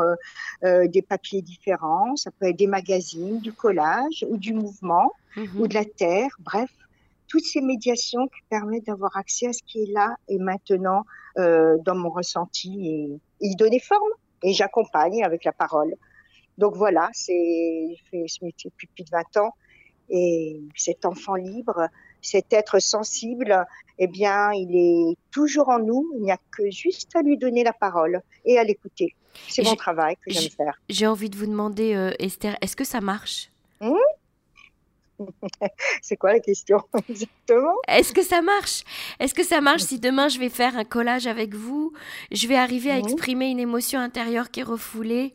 euh, 0.64 0.88
des 0.88 1.02
papiers 1.02 1.42
différents, 1.42 2.16
ça 2.16 2.32
peut 2.32 2.48
être 2.48 2.56
des 2.56 2.68
magazines, 2.68 3.40
du 3.40 3.52
collage 3.52 4.26
ou 4.30 4.38
du 4.38 4.54
mouvement 4.54 5.12
mmh. 5.36 5.60
ou 5.60 5.68
de 5.68 5.74
la 5.74 5.84
terre, 5.84 6.30
bref 6.40 6.70
toutes 7.28 7.46
ces 7.46 7.62
médiations 7.62 8.28
qui 8.28 8.42
permettent 8.50 8.86
d'avoir 8.86 9.16
accès 9.18 9.48
à 9.48 9.54
ce 9.54 9.62
qui 9.64 9.84
est 9.84 9.92
là 9.92 10.16
et 10.28 10.38
maintenant 10.38 11.06
euh, 11.38 11.78
dans 11.84 11.96
mon 11.96 12.10
ressenti 12.10 12.90
et, 12.90 13.46
et 13.46 13.48
y 13.48 13.56
donner 13.56 13.80
forme. 13.80 14.12
Et 14.44 14.54
j'accompagne 14.54 15.24
avec 15.24 15.44
la 15.44 15.52
parole. 15.52 15.96
Donc 16.58 16.76
voilà, 16.76 17.10
c'est, 17.14 17.96
je 17.96 18.10
fais 18.10 18.26
ce 18.28 18.44
métier 18.44 18.70
depuis 18.70 18.88
plus 18.88 19.04
de 19.04 19.10
20 19.10 19.38
ans. 19.38 19.54
Et 20.10 20.62
cet 20.76 21.06
enfant 21.06 21.36
libre, 21.36 21.90
cet 22.22 22.54
être 22.54 22.80
sensible, 22.80 23.66
eh 23.98 24.08
bien, 24.08 24.52
il 24.54 24.76
est 24.76 25.16
toujours 25.32 25.70
en 25.70 25.80
nous. 25.80 26.12
Il 26.16 26.22
n'y 26.22 26.32
a 26.32 26.38
que 26.52 26.70
juste 26.70 27.16
à 27.16 27.22
lui 27.22 27.38
donner 27.38 27.64
la 27.64 27.74
parole 27.74 28.22
et 28.46 28.58
à 28.58 28.64
l'écouter. 28.64 29.16
C'est 29.50 29.64
mon 29.64 29.76
travail 29.76 30.16
que 30.16 30.32
j'aime 30.32 30.50
faire. 30.50 30.80
J'ai 30.90 31.08
envie 31.08 31.30
de 31.30 31.36
vous 31.36 31.48
demander, 31.48 31.96
euh, 31.96 32.12
Esther, 32.20 32.58
est-ce 32.62 32.76
que 32.76 32.84
ça 32.86 33.02
marche? 33.02 33.50
Mmh 33.82 33.96
C'est 36.02 36.18
quoi 36.18 36.34
la 36.34 36.40
question 36.40 36.82
exactement? 37.10 37.76
Est-ce 37.88 38.14
que 38.14 38.24
ça 38.24 38.42
marche? 38.42 38.84
Est-ce 39.20 39.34
que 39.34 39.44
ça 39.44 39.62
marche 39.62 39.84
si 39.84 40.00
demain 40.00 40.28
je 40.28 40.40
vais 40.40 40.50
faire 40.50 40.78
un 40.78 40.84
collage 40.84 41.28
avec 41.28 41.54
vous, 41.54 41.94
je 42.32 42.48
vais 42.48 42.56
arriver 42.56 42.92
à 42.92 43.00
exprimer 43.00 43.48
une 43.48 43.60
émotion 43.60 44.00
intérieure 44.00 44.52
qui 44.52 44.62
est 44.62 44.64
refoulée? 44.64 45.34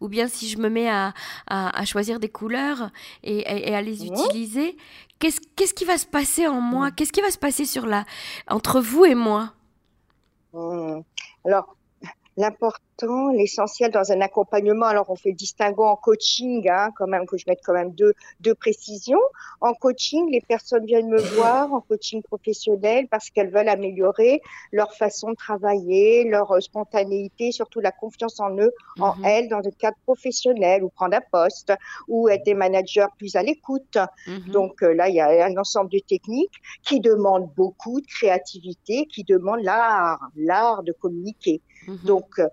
Ou 0.00 0.08
bien 0.08 0.28
si 0.28 0.48
je 0.48 0.58
me 0.58 0.70
mets 0.70 0.88
à, 0.88 1.12
à, 1.46 1.84
choisir 1.84 2.20
des 2.20 2.30
couleurs 2.30 2.90
et, 3.22 3.74
à 3.74 3.82
les 3.82 4.06
utiliser, 4.06 4.76
qu'est-ce, 5.18 5.74
qui 5.74 5.84
va 5.84 5.98
se 5.98 6.06
passer 6.06 6.46
en 6.46 6.60
moi? 6.60 6.90
Qu'est-ce 6.90 7.12
qui 7.12 7.20
va 7.20 7.30
se 7.30 7.38
passer 7.38 7.66
sur 7.66 7.86
la, 7.86 8.04
entre 8.48 8.80
vous 8.80 9.04
et 9.04 9.14
moi? 9.14 9.52
Mmh. 10.52 11.00
Alors, 11.44 11.76
l'important, 12.36 12.80
l'essentiel 13.32 13.90
dans 13.90 14.12
un 14.12 14.20
accompagnement. 14.20 14.86
Alors, 14.86 15.10
on 15.10 15.16
fait 15.16 15.30
le 15.30 15.36
distinguo 15.36 15.84
en 15.84 15.96
coaching, 15.96 16.68
hein, 16.68 16.90
quand 16.96 17.06
même, 17.06 17.26
que 17.26 17.36
je 17.36 17.44
mette 17.46 17.60
quand 17.64 17.72
même 17.72 17.92
deux, 17.92 18.14
deux 18.40 18.54
précisions. 18.54 19.20
En 19.60 19.74
coaching, 19.74 20.30
les 20.30 20.40
personnes 20.40 20.84
viennent 20.86 21.08
me 21.08 21.20
voir 21.36 21.72
en 21.72 21.80
coaching 21.80 22.22
professionnel 22.22 23.06
parce 23.10 23.30
qu'elles 23.30 23.50
veulent 23.50 23.68
améliorer 23.68 24.40
leur 24.72 24.92
façon 24.94 25.30
de 25.30 25.36
travailler, 25.36 26.24
leur 26.24 26.50
euh, 26.52 26.60
spontanéité, 26.60 27.52
surtout 27.52 27.80
la 27.80 27.92
confiance 27.92 28.40
en 28.40 28.56
eux, 28.58 28.72
en 28.98 29.16
mhm. 29.16 29.24
elles, 29.24 29.48
dans 29.48 29.60
le 29.60 29.70
cadre 29.70 29.96
professionnel, 30.04 30.84
ou 30.84 30.88
prendre 30.88 31.16
un 31.16 31.22
poste, 31.32 31.72
ou 32.08 32.28
être 32.28 32.44
des 32.44 32.54
managers 32.54 33.06
plus 33.18 33.36
à 33.36 33.42
l'écoute. 33.42 33.98
Mhm. 34.26 34.52
Donc 34.52 34.82
euh, 34.82 34.94
là, 34.94 35.08
il 35.08 35.14
y 35.14 35.20
a 35.20 35.46
un 35.46 35.56
ensemble 35.56 35.90
de 35.90 35.98
techniques 35.98 36.60
qui 36.82 37.00
demandent 37.00 37.50
beaucoup 37.56 38.00
de 38.00 38.06
créativité, 38.06 39.06
qui 39.06 39.24
demandent 39.24 39.62
l'art, 39.62 40.30
l'art 40.36 40.82
de 40.82 40.92
communiquer. 40.92 41.60
Mhm. 41.86 41.98
Donc, 42.04 42.38
euh, 42.38 42.48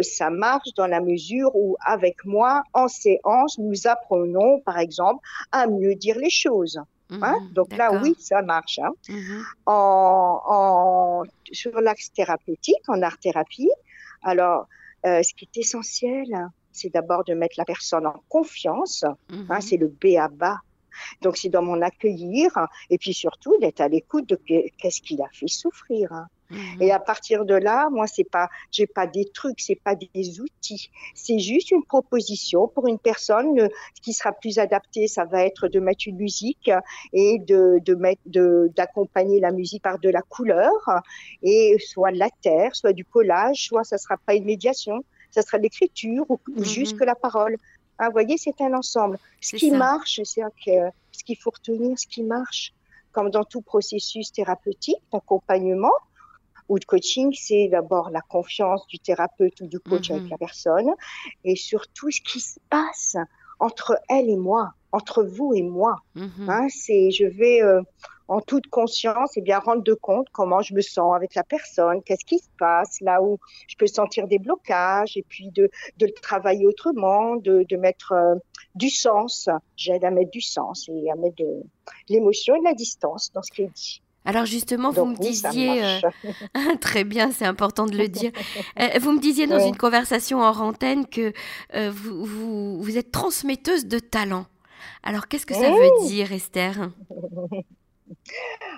ça 0.00 0.30
marche 0.30 0.68
dans 0.76 0.86
la 0.86 1.00
mesure 1.00 1.54
où, 1.54 1.76
avec 1.84 2.24
moi, 2.24 2.62
en 2.72 2.88
séance, 2.88 3.58
nous 3.58 3.86
apprenons, 3.86 4.60
par 4.60 4.78
exemple, 4.78 5.24
à 5.52 5.66
mieux 5.66 5.94
dire 5.94 6.18
les 6.18 6.30
choses. 6.30 6.80
Hein. 7.10 7.36
Mhm. 7.40 7.52
Donc 7.52 7.76
là, 7.76 8.00
oui, 8.02 8.14
ça 8.18 8.42
marche. 8.42 8.78
Hein. 8.78 8.92
Mhm. 9.08 9.44
en, 9.66 11.22
sur 11.52 11.80
l'axe 11.80 12.12
thérapeutique, 12.12 12.88
en 12.88 13.02
art-thérapie, 13.02 13.70
alors, 14.22 14.66
euh, 15.06 15.22
ce 15.22 15.34
qui 15.34 15.44
est 15.44 15.60
essentiel, 15.60 16.26
c'est 16.72 16.92
d'abord 16.92 17.24
de 17.24 17.34
mettre 17.34 17.56
la 17.58 17.64
personne 17.64 18.06
en 18.06 18.16
confiance. 18.28 19.04
Hein, 19.50 19.60
c'est 19.60 19.76
le 19.76 19.88
B 19.88 20.16
à 20.18 20.28
bas 20.28 20.60
donc 21.22 21.36
c'est 21.36 21.48
dans 21.48 21.62
mon 21.62 21.80
accueillir 21.82 22.50
et 22.90 22.98
puis 22.98 23.14
surtout 23.14 23.56
d'être 23.60 23.80
à 23.80 23.88
l'écoute 23.88 24.28
de 24.28 24.38
qu'est-ce 24.78 25.02
qu'il 25.02 25.22
a 25.22 25.28
fait 25.32 25.48
souffrir. 25.48 26.26
Hein. 26.54 26.74
Mhm. 26.76 26.82
Et 26.82 26.92
à 26.92 26.98
partir 26.98 27.44
de 27.44 27.54
là, 27.54 27.88
moi 27.90 28.06
c'est 28.06 28.28
pas, 28.28 28.48
j'ai 28.70 28.86
pas 28.86 29.06
des 29.06 29.26
trucs, 29.32 29.60
c'est 29.60 29.80
pas 29.82 29.94
des 29.94 30.40
outils, 30.40 30.90
c'est 31.14 31.38
juste 31.38 31.70
une 31.70 31.84
proposition 31.84 32.68
pour 32.68 32.86
une 32.86 32.98
personne 32.98 33.58
euh, 33.58 33.68
qui 34.02 34.12
sera 34.12 34.32
plus 34.32 34.58
adaptée. 34.58 35.08
Ça 35.08 35.24
va 35.24 35.44
être 35.44 35.68
de 35.68 35.80
mettre 35.80 36.04
une 36.06 36.16
musique 36.16 36.70
et 37.12 37.38
de 37.38 37.80
de 37.84 37.94
mettre 37.94 38.22
de 38.26 38.70
d'accompagner 38.76 39.40
la 39.40 39.50
musique 39.50 39.82
par 39.82 39.98
de 39.98 40.08
la 40.08 40.22
couleur 40.22 40.72
et 41.42 41.76
soit 41.78 42.12
de 42.12 42.18
la 42.18 42.30
terre, 42.42 42.74
soit 42.74 42.92
du 42.92 43.04
collage, 43.04 43.66
soit 43.66 43.84
ça 43.84 43.98
sera 43.98 44.16
pas 44.16 44.34
une 44.34 44.44
médiation, 44.44 45.04
ça 45.30 45.42
sera 45.42 45.58
de 45.58 45.64
l'écriture 45.64 46.24
ou, 46.28 46.38
mhm. 46.48 46.64
juste 46.64 46.98
que 46.98 47.04
la 47.04 47.14
parole. 47.14 47.56
Ah, 47.98 48.06
vous 48.06 48.12
voyez, 48.12 48.36
c'est 48.38 48.60
un 48.60 48.74
ensemble. 48.74 49.18
Ce 49.40 49.56
qui 49.56 49.70
marche, 49.70 50.20
c'est 50.24 50.42
ce 51.12 51.24
qu'il 51.24 51.36
faut 51.36 51.50
retenir, 51.50 51.96
ce 51.96 52.06
qui 52.08 52.22
marche, 52.22 52.72
comme 53.12 53.30
dans 53.30 53.44
tout 53.44 53.62
processus 53.62 54.32
thérapeutique, 54.32 55.02
d'accompagnement 55.12 55.92
ou 56.68 56.78
de 56.78 56.84
coaching, 56.84 57.32
c'est 57.38 57.68
d'abord 57.68 58.10
la 58.10 58.20
confiance 58.20 58.86
du 58.86 58.98
thérapeute 58.98 59.60
ou 59.60 59.66
du 59.66 59.80
coach 59.80 60.10
avec 60.10 60.24
mhm. 60.24 60.30
la 60.30 60.38
personne, 60.38 60.90
et 61.44 61.56
surtout 61.56 62.10
ce 62.10 62.20
qui 62.20 62.40
se 62.40 62.58
passe 62.70 63.16
entre 63.60 63.98
elle 64.08 64.28
et 64.28 64.36
moi, 64.36 64.72
entre 64.92 65.22
vous 65.22 65.54
et 65.54 65.62
moi. 65.62 65.96
Mhm. 66.14 66.48
Hein, 66.48 66.66
c'est, 66.68 67.10
je 67.10 67.24
vais 67.24 67.62
euh, 67.62 67.82
en 68.28 68.40
toute 68.40 68.68
conscience, 68.68 69.36
et 69.36 69.42
bien 69.42 69.58
rendre 69.58 69.82
de 69.82 69.94
compte 69.94 70.26
comment 70.32 70.62
je 70.62 70.74
me 70.74 70.80
sens 70.80 71.14
avec 71.14 71.34
la 71.34 71.44
personne, 71.44 72.02
qu'est-ce 72.02 72.24
qui 72.24 72.38
se 72.38 72.48
passe, 72.58 73.00
là 73.00 73.22
où 73.22 73.38
je 73.68 73.76
peux 73.76 73.86
sentir 73.86 74.26
des 74.26 74.38
blocages, 74.38 75.16
et 75.16 75.24
puis 75.28 75.50
de, 75.50 75.70
de 75.98 76.06
le 76.06 76.12
travailler 76.12 76.66
autrement, 76.66 77.36
de, 77.36 77.64
de 77.68 77.76
mettre 77.76 78.12
euh, 78.12 78.36
du 78.74 78.88
sens. 78.88 79.48
J'aide 79.76 80.04
à 80.04 80.10
mettre 80.10 80.30
du 80.30 80.40
sens 80.40 80.88
et 80.88 81.10
à 81.10 81.16
mettre 81.16 81.36
de 81.36 81.62
l'émotion 82.08 82.56
et 82.56 82.60
de 82.60 82.64
la 82.64 82.74
distance 82.74 83.30
dans 83.32 83.42
ce 83.42 83.50
qui 83.50 83.62
est 83.62 83.74
dit. 83.74 84.02
Alors 84.24 84.46
justement, 84.46 84.90
vous 84.90 85.04
me 85.04 85.16
disiez, 85.16 85.84
euh, 85.84 86.00
très 86.80 87.04
bien, 87.04 87.30
c'est 87.30 87.44
important 87.44 87.86
de 87.86 87.96
le 87.96 88.08
dire, 88.08 88.32
euh, 88.80 88.98
vous 89.00 89.12
me 89.12 89.20
disiez 89.20 89.46
dans 89.46 89.58
une 89.58 89.76
conversation 89.76 90.40
en 90.40 90.56
antenne 90.58 91.06
que 91.06 91.32
vous, 91.90 92.24
vous, 92.24 92.82
vous, 92.82 92.98
êtes 92.98 93.12
transmetteuse 93.12 93.86
de 93.86 93.98
talent. 93.98 94.46
Alors 95.02 95.28
qu'est-ce 95.28 95.46
que 95.46 95.54
ça 95.54 95.70
veut 95.70 96.06
dire, 96.08 96.32
Esther? 96.32 96.90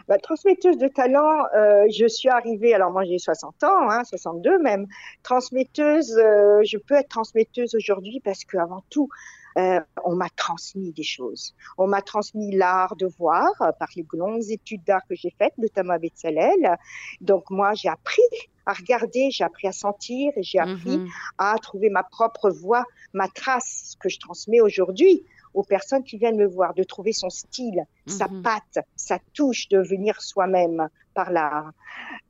Bah, 0.08 0.18
transmetteuse 0.18 0.78
de 0.78 0.86
talent, 0.86 1.46
euh, 1.56 1.86
je 1.90 2.06
suis 2.06 2.28
arrivée, 2.28 2.74
alors 2.74 2.92
moi 2.92 3.04
j'ai 3.04 3.18
60 3.18 3.64
ans, 3.64 3.90
hein, 3.90 4.04
62 4.04 4.58
même, 4.58 4.86
transmetteuse, 5.24 6.16
euh, 6.16 6.60
je 6.64 6.78
peux 6.78 6.94
être 6.94 7.08
transmetteuse 7.08 7.74
aujourd'hui 7.74 8.20
parce 8.24 8.44
qu'avant 8.44 8.84
tout, 8.88 9.08
euh, 9.56 9.80
on 10.04 10.14
m'a 10.14 10.28
transmis 10.30 10.92
des 10.92 11.02
choses. 11.02 11.54
On 11.78 11.86
m'a 11.86 12.02
transmis 12.02 12.54
l'art 12.54 12.94
de 12.96 13.06
voir 13.06 13.50
par 13.78 13.88
les 13.96 14.06
longues 14.12 14.50
études 14.50 14.84
d'art 14.84 15.02
que 15.08 15.14
j'ai 15.14 15.34
faites, 15.38 15.56
notamment 15.58 15.94
à 15.94 15.98
Betsalel. 15.98 16.76
Donc 17.20 17.50
moi, 17.50 17.74
j'ai 17.74 17.88
appris 17.88 18.22
à 18.66 18.72
regarder, 18.72 19.30
j'ai 19.30 19.44
appris 19.44 19.68
à 19.68 19.72
sentir 19.72 20.32
et 20.36 20.42
j'ai 20.42 20.58
appris 20.58 20.98
mhm. 20.98 21.08
à 21.38 21.56
trouver 21.62 21.88
ma 21.88 22.02
propre 22.02 22.50
voix, 22.50 22.84
ma 23.12 23.28
trace, 23.28 23.92
ce 23.92 23.96
que 23.96 24.08
je 24.08 24.18
transmets 24.18 24.60
aujourd'hui 24.60 25.24
aux 25.54 25.62
personnes 25.62 26.04
qui 26.04 26.18
viennent 26.18 26.36
me 26.36 26.46
voir, 26.46 26.74
de 26.74 26.82
trouver 26.82 27.12
son 27.12 27.30
style, 27.30 27.86
sa 28.06 28.28
mhm. 28.28 28.42
patte, 28.42 28.84
sa 28.94 29.18
touche, 29.32 29.68
de 29.68 29.78
venir 29.78 30.20
soi-même 30.20 30.88
par 31.16 31.32
l'art. 31.32 31.72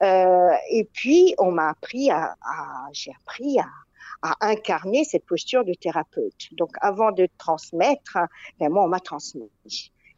Euh, 0.02 0.54
et 0.70 0.84
puis, 0.84 1.34
on 1.38 1.50
m'a 1.50 1.68
appris 1.70 2.10
à, 2.10 2.34
j'ai 2.92 3.12
appris 3.22 3.58
à, 3.58 3.66
incarner 4.40 5.04
cette 5.04 5.26
posture 5.26 5.64
de 5.64 5.74
thérapeute. 5.74 6.48
Donc, 6.52 6.70
avant 6.80 7.12
de 7.12 7.28
transmettre, 7.36 8.18
ben 8.58 8.70
moi, 8.70 8.84
on 8.84 8.88
m'a 8.88 9.00
transmis. 9.00 9.50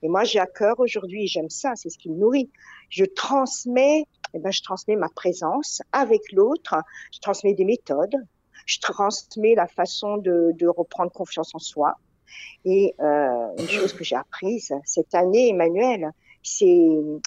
Et 0.02 0.08
moi, 0.08 0.22
j'ai 0.22 0.38
à 0.38 0.46
cœur 0.46 0.78
aujourd'hui, 0.78 1.26
j'aime 1.26 1.50
ça, 1.50 1.72
c'est 1.74 1.90
ce 1.90 1.98
qui 1.98 2.08
me 2.08 2.16
nourrit. 2.16 2.50
Je 2.90 3.04
transmets, 3.04 4.04
eh 4.34 4.38
ben, 4.38 4.52
je 4.52 4.62
transmets 4.62 4.96
ma 4.96 5.08
présence 5.08 5.82
avec 5.92 6.20
l'autre, 6.32 6.76
je 7.12 7.18
transmets 7.18 7.54
des 7.54 7.64
méthodes, 7.64 8.16
je 8.66 8.78
transmets 8.78 9.54
la 9.56 9.66
façon 9.66 10.16
de, 10.18 10.66
reprendre 10.68 11.10
confiance 11.10 11.54
en 11.54 11.58
soi, 11.58 11.98
et 12.64 12.94
euh, 13.00 13.48
une 13.58 13.68
chose 13.68 13.92
que 13.92 14.04
j'ai 14.04 14.16
apprise 14.16 14.72
cette 14.84 15.14
année, 15.14 15.48
Emmanuel, 15.48 16.12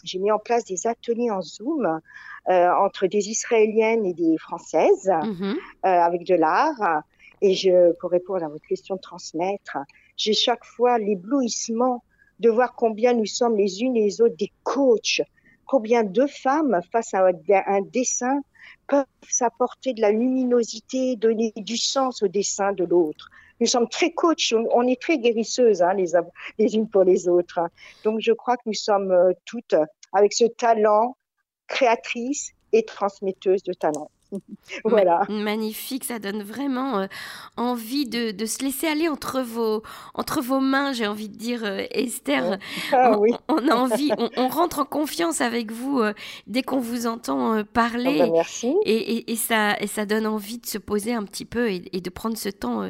j'ai 0.04 0.20
mis 0.20 0.32
en 0.32 0.40
place 0.40 0.66
des 0.66 0.88
ateliers 0.88 1.32
en 1.32 1.42
Zoom 1.42 1.86
euh, 2.50 2.70
entre 2.72 3.08
des 3.08 3.30
Israéliennes 3.30 4.06
et 4.06 4.14
des 4.14 4.38
Françaises 4.38 5.08
mm-hmm. 5.08 5.56
euh, 5.56 5.58
avec 5.84 6.26
de 6.26 6.36
l'art. 6.36 7.04
Et 7.42 7.54
je, 7.56 7.94
pour 7.94 8.12
répondre 8.12 8.44
à 8.44 8.50
votre 8.50 8.66
question 8.66 8.96
de 8.96 9.02
transmettre, 9.02 9.78
j'ai 10.18 10.34
chaque 10.34 10.66
fois 10.66 10.98
l'éblouissement 11.00 12.04
de 12.40 12.50
voir 12.50 12.76
combien 12.76 13.14
nous 13.14 13.26
sommes 13.26 13.56
les 13.56 13.82
unes 13.82 13.96
et 13.96 14.04
les 14.04 14.22
autres 14.22 14.36
des 14.38 14.52
coachs, 14.64 15.22
combien 15.66 16.04
deux 16.04 16.28
femmes 16.28 16.82
face 16.92 17.14
à 17.14 17.28
un 17.28 17.82
dessin 17.82 18.42
peuvent 18.88 19.06
s'apporter 19.28 19.94
de 19.94 20.02
la 20.02 20.12
luminosité, 20.12 21.16
donner 21.16 21.54
du 21.56 21.78
sens 21.78 22.24
au 22.24 22.28
dessin 22.28 22.74
de 22.74 22.84
l'autre 22.84 23.30
nous 23.62 23.68
sommes 23.68 23.88
très 23.88 24.12
coach, 24.12 24.54
on, 24.54 24.88
est 24.88 25.00
très 25.00 25.20
guérisseuses 25.20 25.82
hein, 25.82 25.94
les, 25.94 26.12
les 26.58 26.76
unes 26.76 26.90
pour 26.90 27.04
les 27.04 27.30
autres. 27.30 27.60
Hein. 27.60 27.70
Donc 28.04 28.20
je 28.20 28.34
crois 28.34 28.58
que 28.58 28.64
nous 28.66 28.74
sommes 28.74 29.12
euh, 29.12 29.32
toutes 29.46 29.76
avec 30.12 30.34
ce 30.34 30.46
talent 30.46 31.16
créatrice 31.68 32.52
et 32.74 32.84
transmetteuse 32.84 33.64
de 33.64 33.74
talent. 33.74 34.10
voilà. 34.86 35.24
magnifique, 35.30 36.04
ça 36.06 36.20
donne 36.20 36.44
vraiment 36.44 37.00
euh, 37.00 37.08
envie 37.58 38.06
de, 38.06 38.32
de, 38.32 38.46
se 38.46 38.64
laisser 38.64 38.88
aller 38.88 39.08
entre 39.08 39.42
vos, 39.42 39.84
entre 40.14 40.42
vos 40.42 40.60
mains, 40.60 40.94
j'ai 40.94 41.08
envie 41.08 41.30
de 41.30 41.38
dire, 41.38 41.64
euh, 41.64 41.84
Esther. 41.92 42.58
Ah 42.94 43.18
on, 43.48 43.68
a 43.68 43.76
envie, 43.76 44.12
on, 44.38 44.48
rentre 44.48 44.80
en 44.80 44.86
confiance 44.86 45.42
avec 45.42 45.72
vous 45.72 46.00
euh, 46.00 46.14
dès 46.48 46.62
qu'on 46.62 46.80
vous 46.80 47.08
entend 47.08 47.64
parler. 47.64 48.20
Ah 48.22 48.26
bah, 48.26 48.32
merci. 48.32 48.74
Et, 48.86 49.32
et, 49.32 49.36
ça, 49.36 49.78
et 49.80 49.88
ça 49.88 50.06
donne 50.06 50.26
envie 50.26 50.60
de 50.60 50.66
se 50.66 50.78
poser 50.78 51.14
un 51.14 51.24
petit 51.24 51.46
peu 51.46 51.70
et, 51.70 51.80
de 51.80 52.10
prendre 52.10 52.38
ce 52.38 52.50
temps 52.50 52.90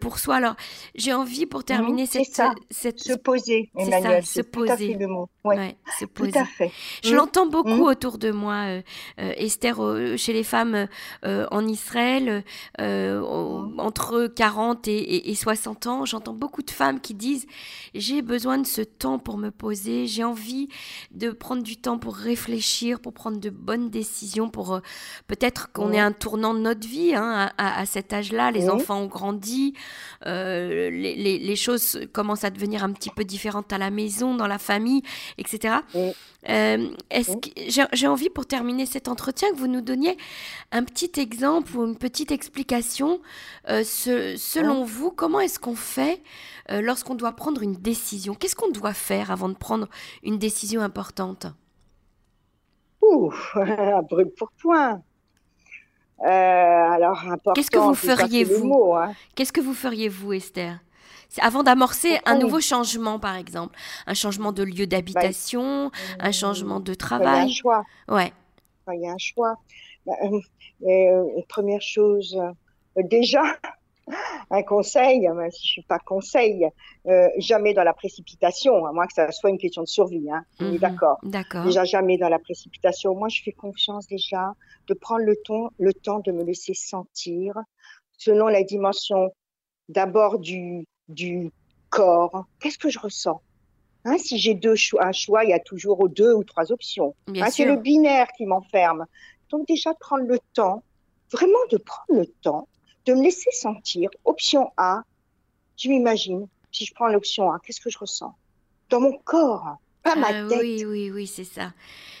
pour 0.00 0.18
soi. 0.18 0.36
Alors, 0.36 0.54
j'ai 0.94 1.12
envie 1.12 1.46
pour 1.46 1.64
terminer 1.64 2.06
cette, 2.06 2.26
ça, 2.26 2.52
cette... 2.70 3.00
Se 3.00 3.14
poser, 3.14 3.70
Emmanuel. 3.76 4.24
se 4.24 4.40
poser. 4.40 4.94
le 4.94 5.06
mot. 5.06 5.28
Ouais, 5.44 5.76
se 5.98 6.04
poser. 6.04 6.32
Tout 6.32 6.38
à 6.38 6.44
fait. 6.44 6.70
Je 7.02 7.14
l'entends 7.14 7.46
beaucoup 7.46 7.68
mmh. 7.68 7.82
autour 7.82 8.18
de 8.18 8.30
moi, 8.30 8.80
Esther, 9.18 9.76
chez 10.16 10.32
les 10.32 10.44
femmes 10.44 10.73
femmes 10.74 10.88
en 11.50 11.66
Israël 11.66 12.44
entre 12.78 14.26
40 14.26 14.88
et, 14.88 15.30
et 15.30 15.34
60 15.34 15.86
ans. 15.86 16.04
J'entends 16.04 16.32
beaucoup 16.32 16.62
de 16.62 16.70
femmes 16.70 17.00
qui 17.00 17.14
disent 17.14 17.46
j'ai 17.94 18.22
besoin 18.22 18.58
de 18.58 18.66
ce 18.66 18.82
temps 18.82 19.18
pour 19.18 19.38
me 19.38 19.50
poser, 19.50 20.06
j'ai 20.06 20.24
envie 20.24 20.68
de 21.12 21.30
prendre 21.30 21.62
du 21.62 21.76
temps 21.76 21.98
pour 21.98 22.16
réfléchir, 22.16 23.00
pour 23.00 23.12
prendre 23.12 23.38
de 23.38 23.50
bonnes 23.50 23.90
décisions, 23.90 24.48
pour 24.50 24.80
peut-être 25.26 25.72
qu'on 25.72 25.92
ait 25.92 26.00
un 26.00 26.12
tournant 26.12 26.54
de 26.54 26.60
notre 26.60 26.86
vie 26.86 27.14
hein, 27.14 27.50
à, 27.58 27.86
cet 27.86 28.12
âge-là. 28.12 28.50
Les 28.50 28.68
enfants 28.68 29.00
ont 29.00 29.06
grandi, 29.06 29.74
les, 30.24 30.90
les, 30.90 31.38
les, 31.38 31.56
choses 31.56 32.00
commencent 32.12 32.44
à 32.44 32.50
devenir 32.50 32.84
un 32.84 32.92
petit 32.92 33.10
peu 33.10 33.24
différentes 33.24 33.72
à 33.72 33.78
la 33.78 33.90
maison, 33.90 34.34
dans 34.34 34.46
la 34.46 34.58
famille, 34.58 35.02
etc. 35.38 35.76
Euh, 36.48 36.88
est-ce 37.10 37.36
que 37.36 37.48
j'ai 37.92 38.06
envie 38.06 38.28
pour 38.28 38.46
terminer 38.46 38.86
cet 38.86 39.08
entretien 39.08 39.50
que 39.50 39.56
vous 39.56 39.66
nous 39.66 39.80
donniez 39.80 40.16
un 40.72 40.84
petit 40.84 41.20
exemple 41.20 41.76
ou 41.76 41.84
une 41.84 41.96
petite 41.96 42.32
explication. 42.32 43.20
Euh, 43.68 43.82
selon 43.84 44.84
vous, 44.84 45.10
comment 45.10 45.40
est-ce 45.40 45.58
qu'on 45.58 45.76
fait 45.76 46.22
euh, 46.70 46.80
lorsqu'on 46.80 47.14
doit 47.14 47.32
prendre 47.32 47.62
une 47.62 47.74
décision? 47.74 48.34
Qu'est-ce 48.34 48.56
qu'on 48.56 48.70
doit 48.70 48.94
faire 48.94 49.30
avant 49.30 49.48
de 49.48 49.54
prendre 49.54 49.88
une 50.22 50.38
décision 50.38 50.80
importante? 50.80 51.46
Ouh, 53.02 53.32
un 53.54 54.02
brûle 54.02 54.30
pour 54.36 54.50
point. 54.52 55.02
alors, 56.20 57.22
Qu'est-ce 57.54 57.70
que 57.70 57.78
vous 57.78 57.94
feriez 57.94 58.44
vous 58.44 58.94
hein. 58.94 59.12
Qu'est-ce 59.34 59.52
que 59.52 59.60
vous 59.60 59.74
feriez 59.74 60.08
vous, 60.08 60.32
Esther 60.32 60.78
avant 61.40 61.62
d'amorcer 61.62 62.18
un 62.26 62.36
nouveau 62.36 62.60
changement, 62.60 63.18
par 63.18 63.36
exemple, 63.36 63.76
un 64.06 64.14
changement 64.14 64.52
de 64.52 64.62
lieu 64.62 64.86
d'habitation, 64.86 65.90
un 66.18 66.32
changement 66.32 66.80
de 66.80 66.94
travail. 66.94 67.26
Il 67.26 67.36
y 67.36 67.38
a 67.38 67.42
un 67.42 67.48
choix. 67.48 67.84
Ouais. 68.08 68.32
Il 68.92 69.00
y 69.00 69.08
a 69.08 69.12
un 69.12 69.18
choix. 69.18 69.56
Bah, 70.06 70.14
euh, 70.22 70.40
euh, 70.86 71.42
première 71.48 71.82
chose, 71.82 72.36
euh, 72.96 73.02
déjà, 73.04 73.42
un 74.50 74.62
conseil, 74.62 75.20
même 75.20 75.50
si 75.50 75.66
je 75.66 75.72
suis 75.72 75.82
pas 75.82 75.98
conseil, 75.98 76.68
jamais 77.38 77.72
dans 77.74 77.84
la 77.84 77.94
précipitation, 77.94 78.84
à 78.86 78.92
moins 78.92 79.06
que 79.06 79.14
ça 79.14 79.30
soit 79.32 79.50
une 79.50 79.58
question 79.58 79.82
de 79.82 79.88
survie. 79.88 80.30
Hein, 80.30 80.44
on 80.60 80.66
est 80.66 80.72
mhm. 80.72 80.78
d'accord. 80.78 81.18
D'accord. 81.22 81.64
Déjà 81.64 81.84
jamais 81.84 82.18
dans 82.18 82.28
la 82.28 82.38
précipitation. 82.38 83.14
Moi, 83.14 83.28
je 83.28 83.42
fais 83.42 83.52
confiance 83.52 84.06
déjà 84.06 84.54
de 84.88 84.94
prendre 84.94 85.24
le 85.24 85.36
temps, 85.36 85.70
le 85.78 85.92
temps 85.94 86.20
de 86.20 86.32
me 86.32 86.44
laisser 86.44 86.74
sentir 86.74 87.54
selon 88.18 88.46
la 88.48 88.62
dimension 88.62 89.32
d'abord 89.88 90.38
du 90.38 90.86
du 91.08 91.50
corps. 91.90 92.46
Qu'est-ce 92.60 92.78
que 92.78 92.90
je 92.90 92.98
ressens? 92.98 93.40
Hein, 94.04 94.18
Si 94.18 94.38
j'ai 94.38 94.54
deux 94.54 94.74
choix, 94.74 95.06
un 95.06 95.12
choix, 95.12 95.44
il 95.44 95.50
y 95.50 95.54
a 95.54 95.60
toujours 95.60 96.08
deux 96.08 96.34
ou 96.34 96.44
trois 96.44 96.72
options. 96.72 97.14
Hein, 97.28 97.50
c'est 97.50 97.64
le 97.64 97.76
binaire 97.76 98.28
qui 98.36 98.44
m'enferme. 98.44 99.06
Donc 99.54 99.68
déjà 99.68 99.94
prendre 99.94 100.24
le 100.24 100.40
temps, 100.52 100.82
vraiment 101.30 101.64
de 101.70 101.76
prendre 101.76 102.20
le 102.20 102.26
temps, 102.42 102.66
de 103.06 103.14
me 103.14 103.22
laisser 103.22 103.52
sentir. 103.52 104.10
Option 104.24 104.72
A, 104.76 105.04
je 105.76 105.88
m'imagine, 105.90 106.48
si 106.72 106.84
je 106.84 106.92
prends 106.92 107.06
l'option 107.06 107.52
A, 107.52 107.60
qu'est-ce 107.60 107.80
que 107.80 107.88
je 107.88 107.98
ressens? 107.98 108.34
Dans 108.90 108.98
mon 108.98 109.16
corps, 109.18 109.76
pas 110.02 110.16
ma 110.16 110.26
ah 110.30 110.48
tête. 110.48 110.58
Oui, 110.60 110.84
oui, 110.84 111.12
oui, 111.12 111.28
c'est 111.28 111.44
ça. 111.44 111.72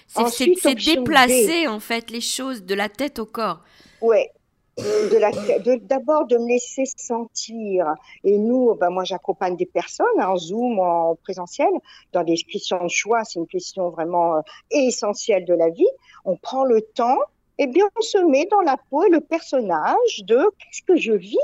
C'est 0.06 0.46
déplacer 0.76 1.66
en 1.66 1.80
fait 1.80 2.12
les 2.12 2.20
choses 2.20 2.62
de 2.62 2.74
la 2.76 2.88
tête 2.88 3.18
au 3.18 3.26
corps. 3.26 3.64
Ouais, 4.00 4.30
d'abord 4.76 6.26
de, 6.26 6.36
me 6.36 6.48
laisser 6.48 6.84
sentir. 6.96 7.94
Et 8.24 8.38
nous, 8.38 8.74
ben 8.74 8.90
moi, 8.90 9.04
j'accompagne 9.04 9.56
des 9.56 9.66
personnes 9.66 10.06
en 10.20 10.36
Zoom, 10.36 10.78
en 10.80 11.16
présentiel, 11.16 11.70
dans 12.12 12.24
des 12.24 12.36
questions 12.36 12.82
de 12.82 12.88
choix. 12.88 13.24
C'est 13.24 13.38
une 13.38 13.46
question 13.46 13.90
vraiment 13.90 14.36
euh, 14.36 14.40
essentielle 14.70 15.44
de 15.44 15.54
la 15.54 15.70
vie. 15.70 15.86
On 16.24 16.36
prend 16.36 16.64
le 16.64 16.80
temps, 16.80 17.18
et 17.58 17.66
bien, 17.66 17.86
on 17.96 18.02
se 18.02 18.18
met 18.18 18.46
dans 18.50 18.62
la 18.62 18.76
peau 18.90 19.04
et 19.04 19.10
le 19.10 19.20
personnage 19.20 20.24
de 20.24 20.38
qu'est-ce 20.58 20.82
que 20.82 20.96
je 20.96 21.12
vis? 21.12 21.38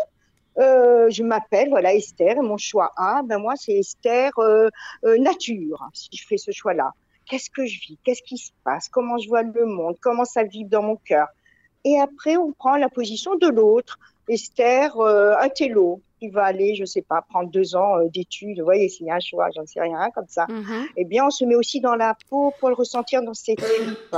Euh, 0.59 1.09
je 1.11 1.23
m'appelle 1.23 1.69
voilà 1.71 1.95
Esther 1.95 2.37
et 2.37 2.41
mon 2.41 2.57
choix 2.59 2.93
A, 2.97 3.23
ben 3.23 3.39
moi 3.39 3.55
c'est 3.57 3.73
Esther 3.73 4.33
euh, 4.41 4.69
nature 5.05 5.89
si 5.95 6.09
je 6.13 6.27
fais 6.27 6.37
ce 6.37 6.51
choix-là. 6.51 6.93
Qu'est-ce 7.25 7.49
que 7.49 7.65
je 7.65 7.79
vis? 7.81 7.99
Qu'est-ce 8.05 8.23
qui 8.23 8.37
se 8.37 8.51
passe? 8.65 8.89
Comment 8.89 9.17
je 9.17 9.29
vois 9.29 9.43
le 9.43 9.65
monde? 9.65 9.97
Comment 10.01 10.25
ça 10.25 10.43
vibre 10.43 10.69
dans 10.69 10.83
mon 10.83 10.97
cœur? 10.97 11.29
Et 11.85 11.99
après, 12.01 12.37
on 12.37 12.53
prend 12.53 12.77
la 12.77 12.89
position 12.89 13.37
de 13.37 13.49
l'autre. 13.49 13.99
Esther, 14.29 14.97
euh, 14.99 15.35
un 15.41 15.49
télo, 15.49 16.01
qui 16.21 16.29
va 16.29 16.45
aller, 16.45 16.75
je 16.75 16.85
sais 16.85 17.03
pas, 17.03 17.23
prendre 17.23 17.51
deux 17.51 17.75
ans 17.75 17.99
euh, 17.99 18.09
d'études. 18.09 18.59
Vous 18.59 18.65
voyez, 18.65 18.89
s'il 18.89 19.07
y 19.07 19.11
a 19.11 19.15
un 19.15 19.21
choix, 19.21 19.49
j'en 19.55 19.67
sais 19.67 19.81
rien, 19.81 20.11
comme 20.15 20.29
ça. 20.29 20.47
Mm-hmm. 20.47 20.87
Eh 20.99 21.05
bien, 21.05 21.27
on 21.27 21.31
se 21.31 21.45
met 21.45 21.55
aussi 21.55 21.81
dans 21.81 21.95
la 21.95 22.17
peau 22.29 22.53
pour 22.61 22.69
le 22.69 22.75
ressentir 22.75 23.23
dans 23.23 23.35
ses 23.35 23.57
tripes. 23.57 24.17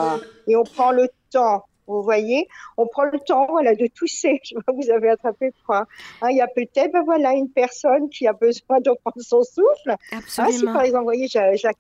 Et 0.49 0.57
on 0.57 0.65
prend 0.65 0.91
le 0.91 1.09
temps 1.31 1.65
vous 1.87 2.03
voyez, 2.03 2.49
on 2.77 2.87
prend 2.87 3.05
le 3.05 3.19
temps, 3.19 3.47
voilà, 3.49 3.75
de 3.75 3.87
tousser. 3.87 4.41
Je 4.45 4.55
vois, 4.67 4.75
vous 4.75 4.91
avez 4.91 5.11
attrapé 5.11 5.53
froid. 5.63 5.85
Hein, 6.21 6.29
il 6.31 6.37
y 6.37 6.41
a 6.41 6.47
peut-être, 6.47 6.93
ben 6.93 7.03
voilà, 7.05 7.33
une 7.33 7.51
personne 7.51 8.09
qui 8.09 8.27
a 8.27 8.33
besoin 8.33 8.81
de 8.81 8.91
prendre 9.05 9.21
son 9.21 9.43
souffle. 9.43 9.97
Absolument. 10.13 10.49
Ah, 10.49 10.53
si 10.53 10.65
par 10.65 10.83
exemple, 10.83 11.05
vous 11.05 11.05
voyez, 11.05 11.29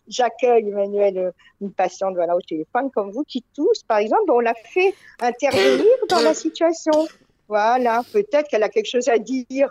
j'accueille 0.08 0.68
Emmanuel, 0.68 1.18
euh, 1.18 1.30
une 1.60 1.72
patiente, 1.72 2.14
voilà, 2.14 2.36
au 2.36 2.40
téléphone 2.40 2.90
comme 2.90 3.10
vous 3.10 3.24
qui 3.24 3.44
tousse, 3.54 3.82
par 3.84 3.98
exemple, 3.98 4.30
on 4.30 4.40
l'a 4.40 4.54
fait 4.54 4.94
intervenir 5.20 5.86
dans 6.08 6.20
la 6.20 6.34
situation. 6.34 7.06
Voilà, 7.48 8.02
peut-être 8.12 8.48
qu'elle 8.48 8.62
a 8.62 8.68
quelque 8.68 8.88
chose 8.88 9.08
à 9.08 9.18
dire. 9.18 9.70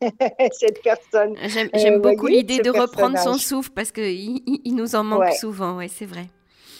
cette 0.52 0.80
personne. 0.80 1.34
J'aime 1.74 1.94
euh, 1.94 1.98
beaucoup 1.98 2.28
l'idée 2.28 2.60
de 2.60 2.70
reprendre 2.70 3.18
son 3.18 3.34
souffle 3.34 3.70
parce 3.74 3.90
qu'il 3.90 4.40
il 4.46 4.76
nous 4.76 4.94
en 4.94 5.02
manque 5.02 5.32
souvent, 5.32 5.76
ouais, 5.76 5.88
c'est 5.88 6.06
vrai. 6.06 6.28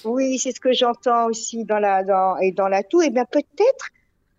Oui, 0.05 0.39
c'est 0.39 0.53
ce 0.53 0.61
que 0.61 0.73
j'entends 0.73 1.27
aussi 1.27 1.65
dans 1.65 1.79
la 1.79 2.05
dans 2.05 2.37
et 2.39 2.53
dans 2.53 2.69
la 2.69 2.83
toux. 2.83 3.03
Et 3.03 3.07
eh 3.07 3.11
bien 3.11 3.25
peut-être. 3.25 3.89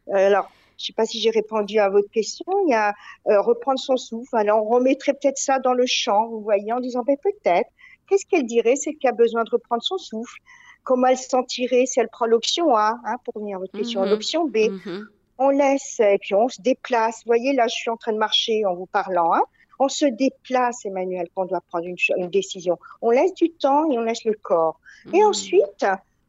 Euh, 0.09 0.27
alors, 0.27 0.49
je 0.77 0.83
ne 0.83 0.85
sais 0.87 0.93
pas 0.93 1.05
si 1.05 1.19
j'ai 1.19 1.29
répondu 1.29 1.77
à 1.79 1.89
votre 1.89 2.09
question. 2.09 2.45
Il 2.65 2.71
y 2.71 2.73
a 2.73 2.93
euh, 3.27 3.41
reprendre 3.41 3.79
son 3.79 3.97
souffle. 3.97 4.35
Alors, 4.35 4.65
on 4.65 4.69
remettrait 4.69 5.13
peut-être 5.13 5.37
ça 5.37 5.59
dans 5.59 5.73
le 5.73 5.85
champ, 5.85 6.27
vous 6.27 6.41
voyez, 6.41 6.71
en 6.71 6.79
disant 6.79 7.03
ben, 7.05 7.17
peut-être. 7.21 7.69
Qu'est-ce 8.07 8.25
qu'elle 8.25 8.45
dirait 8.45 8.75
C'est 8.75 8.93
qu'elle 8.93 9.11
a 9.11 9.13
besoin 9.13 9.43
de 9.43 9.49
reprendre 9.51 9.83
son 9.83 9.97
souffle? 9.97 10.39
Comment 10.83 11.07
elle 11.07 11.17
se 11.17 11.29
sentirait 11.29 11.85
si 11.85 11.99
elle 11.99 12.09
prend 12.09 12.25
l'option 12.25 12.75
A, 12.75 12.97
hein, 13.05 13.17
pour 13.23 13.35
revenir 13.35 13.57
à 13.57 13.59
votre 13.59 13.77
question, 13.77 14.01
mhm. 14.01 14.09
l'option 14.09 14.47
B? 14.47 14.57
Mhm. 14.69 15.07
On 15.37 15.49
laisse 15.49 15.99
et 15.99 16.17
puis 16.19 16.33
on 16.33 16.47
se 16.47 16.61
déplace. 16.61 17.17
Vous 17.25 17.29
voyez, 17.29 17.53
là, 17.53 17.67
je 17.67 17.75
suis 17.75 17.89
en 17.89 17.97
train 17.97 18.13
de 18.13 18.17
marcher 18.17 18.65
en 18.65 18.73
vous 18.73 18.87
parlant. 18.87 19.33
Hein. 19.33 19.43
On 19.79 19.87
se 19.87 20.05
déplace, 20.05 20.85
Emmanuel, 20.85 21.27
quand 21.33 21.43
on 21.43 21.45
doit 21.45 21.61
prendre 21.61 21.85
une, 21.87 22.29
décision. 22.29 22.77
On 23.01 23.11
laisse 23.11 23.33
du 23.33 23.49
temps 23.51 23.89
et 23.89 23.97
on 23.97 24.01
laisse 24.01 24.25
le 24.25 24.33
corps. 24.33 24.79
Et 25.13 25.21
mmh. 25.21 25.25
ensuite, 25.25 25.85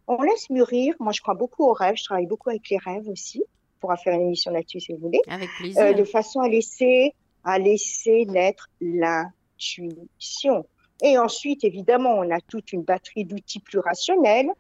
on 0.07 0.23
laisse 0.23 0.49
mûrir. 0.51 0.95
Moi, 1.01 1.13
je 1.13 1.21
crois 1.21 1.35
beaucoup 1.35 1.65
aux 1.65 1.73
rêves. 1.73 1.97
Je 1.97 2.05
travaille 2.05 2.27
beaucoup 2.27 2.51
avec 2.51 2.69
les 2.71 2.79
rêves 2.79 3.09
aussi. 3.09 3.43
On 3.43 3.81
pourra 3.81 3.97
faire 3.97 4.15
une 4.15 4.23
émission 4.23 4.53
là-dessus 4.53 4.81
si 4.81 4.93
vous 4.93 5.01
voulez. 5.01 5.21
Avec 5.29 5.49
plaisir. 5.59 5.83
Euh, 5.83 5.93
de 5.93 6.05
façon 6.05 6.41
à 6.41 6.49
laisser, 6.49 7.15
à 7.45 7.59
laisser 7.59 8.25
naître 8.27 8.69
l'intuition. 8.81 10.65
Et 11.03 11.19
ensuite, 11.19 11.65
évidemment, 11.65 12.15
on 12.15 12.31
a 12.31 12.41
toute 12.41 12.73
une 12.73 12.83
batterie 12.83 13.25
d'outils 13.25 13.61
plus 13.61 13.79
rationnels, 13.79 14.51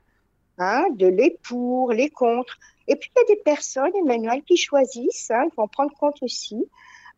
hein, 0.58 0.86
de 0.94 1.06
les 1.06 1.38
pour, 1.42 1.92
les 1.92 2.10
contre. 2.10 2.58
Et 2.88 2.96
puis, 2.96 3.10
il 3.14 3.20
y 3.20 3.32
a 3.32 3.36
des 3.36 3.42
personnes, 3.42 3.94
Emmanuel, 3.94 4.42
qui 4.42 4.56
choisissent, 4.56 5.30
hein, 5.30 5.44
il 5.46 5.54
faut 5.54 5.62
en 5.62 5.68
prendre 5.68 5.92
compte 5.98 6.22
aussi, 6.22 6.66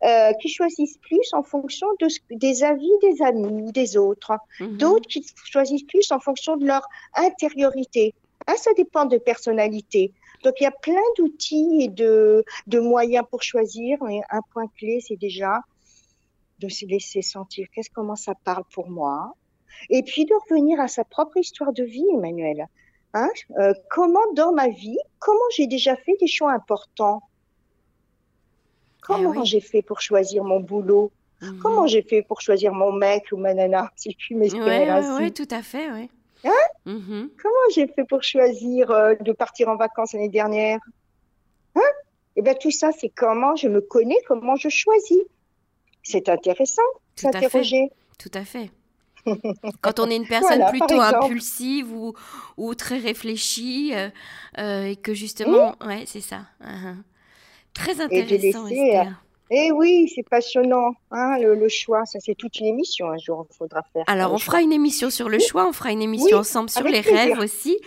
euh, 0.03 0.33
qui 0.33 0.49
choisissent 0.49 0.97
plus 0.97 1.29
en 1.33 1.43
fonction 1.43 1.87
de, 1.99 2.07
des 2.31 2.63
avis 2.63 2.91
des 3.01 3.21
amis, 3.21 3.71
des 3.71 3.97
autres. 3.97 4.33
Mhm. 4.59 4.77
D'autres 4.77 5.07
qui 5.07 5.25
choisissent 5.45 5.85
plus 5.85 6.11
en 6.11 6.19
fonction 6.19 6.57
de 6.57 6.65
leur 6.65 6.85
intériorité. 7.15 8.13
Hein, 8.47 8.55
ça 8.57 8.73
dépend 8.73 9.05
de 9.05 9.17
personnalité. 9.17 10.11
Donc 10.43 10.55
il 10.59 10.63
y 10.63 10.67
a 10.67 10.71
plein 10.71 11.01
d'outils 11.17 11.83
et 11.83 11.87
de, 11.87 12.43
de 12.67 12.79
moyens 12.79 13.25
pour 13.29 13.41
choisir. 13.41 13.97
Mais 14.03 14.21
un 14.29 14.41
point 14.51 14.67
clé, 14.77 14.99
c'est 15.05 15.15
déjà 15.15 15.61
de 16.59 16.69
se 16.69 16.85
laisser 16.85 17.21
sentir 17.21 17.67
qu'est-ce 17.73 17.89
comment 17.89 18.15
ça 18.15 18.33
parle 18.43 18.63
pour 18.73 18.89
moi? 18.89 19.33
Et 19.89 20.03
puis 20.03 20.25
de 20.25 20.33
revenir 20.43 20.79
à 20.79 20.87
sa 20.87 21.03
propre 21.03 21.37
histoire 21.37 21.73
de 21.73 21.83
vie, 21.83 22.05
Emmanuel. 22.13 22.67
Hein 23.13 23.29
euh, 23.59 23.73
comment 23.89 24.33
dans 24.35 24.53
ma 24.53 24.69
vie, 24.69 24.97
comment 25.19 25.49
j'ai 25.55 25.67
déjà 25.67 25.95
fait 25.95 26.15
des 26.19 26.27
choix 26.27 26.51
importants? 26.51 27.21
Comment 29.05 29.43
eh 29.43 29.45
j'ai 29.45 29.59
fait 29.59 29.81
pour 29.81 30.01
choisir 30.01 30.43
mon 30.43 30.59
boulot? 30.59 31.11
Mhm. 31.41 31.59
Comment 31.59 31.87
j'ai 31.87 32.01
fait 32.01 32.21
pour 32.21 32.41
choisir 32.41 32.73
mon 32.73 32.91
mec 32.91 33.25
ou 33.31 33.37
ma 33.37 33.53
nana, 33.53 33.91
si 33.95 34.11
je 34.11 34.17
puis 34.17 34.35
m'exprimer 34.35 34.89
ainsi 34.89 35.09
Oui, 35.19 35.31
tout 35.31 35.47
à 35.51 35.61
fait, 35.61 35.91
oui. 35.91 36.09
Hein? 36.45 36.51
Mhm. 36.85 37.29
Comment 37.41 37.69
j'ai 37.73 37.87
fait 37.87 38.03
pour 38.05 38.23
choisir 38.23 38.91
euh, 38.91 39.15
de 39.15 39.31
partir 39.31 39.69
en 39.69 39.75
vacances 39.75 40.13
l'année 40.13 40.29
dernière? 40.29 40.79
Hein? 41.75 41.81
Eh 42.35 42.41
bien, 42.41 42.55
tout 42.55 42.71
ça, 42.71 42.91
c'est 42.97 43.09
comment 43.09 43.55
je 43.55 43.67
me 43.67 43.81
connais, 43.81 44.17
comment 44.27 44.55
je 44.55 44.69
choisis. 44.69 45.23
C'est 46.01 46.29
intéressant, 46.29 46.81
s'interroger. 47.15 47.89
Tout 48.17 48.31
à 48.33 48.43
fait. 48.43 48.71
Quand 49.81 49.99
on 49.99 50.09
est 50.09 50.15
une 50.15 50.27
personne 50.27 50.65
plutôt 50.69 50.99
impulsive 50.99 51.93
ou, 51.93 52.13
ou, 52.57 52.75
très 52.75 52.97
réfléchie, 52.97 53.91
euh, 53.93 54.09
euh, 54.57 54.85
et 54.85 54.95
que 54.97 55.13
justement, 55.13 55.75
oui. 55.81 55.87
ouais, 55.87 56.03
c'est 56.05 56.21
ça. 56.21 56.41
Uh-huh. 56.61 56.97
Très 57.73 58.01
intéressant, 58.01 58.67
Esther. 58.67 59.23
Eh 59.55 59.71
oui, 59.71 60.11
c'est 60.15 60.27
passionnant, 60.27 60.95
hein, 61.11 61.37
le, 61.39 61.69
choix. 61.69 62.05
Ça, 62.05 62.19
c'est 62.19 62.33
toute 62.33 62.59
une 62.59 62.65
émission 62.65 63.09
un 63.11 63.17
jour, 63.17 63.45
il 63.51 63.55
faudra 63.55 63.83
faire. 63.93 64.03
Alors, 64.07 64.33
on 64.33 64.39
fera 64.39 64.61
une 64.61 64.71
émission 64.71 65.09
sur 65.09 65.29
le 65.29 65.37
choix, 65.39 65.67
on 65.67 65.73
fera 65.73 65.91
une 65.91 66.01
émission 66.01 66.37
ensemble 66.37 66.69
sur 66.69 66.83
les 66.83 67.01
rêves 67.01 67.37
aussi. 67.37 67.77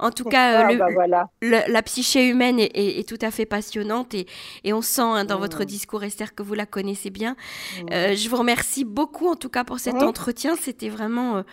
En 0.00 0.10
tout 0.10 0.24
cas, 0.24 0.68
ah, 0.68 1.06
bah, 1.06 1.26
la 1.40 1.82
psyché 1.82 2.28
humaine 2.28 2.58
est, 2.58 3.08
tout 3.08 3.18
à 3.20 3.30
fait 3.30 3.46
passionnante 3.46 4.14
et, 4.14 4.26
et 4.64 4.72
on 4.72 4.82
sent 4.82 5.02
hein, 5.02 5.24
dans 5.24 5.36
mm. 5.36 5.40
votre 5.40 5.64
discours, 5.64 6.02
Esther, 6.04 6.34
que 6.34 6.42
vous 6.42 6.54
la 6.54 6.66
connaissez 6.66 7.10
bien. 7.10 7.36
Mm. 7.82 8.14
je 8.14 8.28
vous 8.28 8.36
remercie 8.36 8.84
beaucoup, 8.84 9.28
en 9.28 9.36
tout 9.36 9.48
cas, 9.48 9.64
pour 9.64 9.78
cet 9.78 10.02
entretien. 10.02 10.56
C'était 10.56 10.88
vraiment 10.88 11.44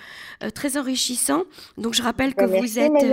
très 0.54 0.78
enrichissant. 0.78 1.44
Donc, 1.78 1.94
je 1.94 2.04
rappelle 2.04 2.36
que 2.36 2.46
bah, 2.46 2.60
vous, 2.60 2.80
êtes, 2.80 3.06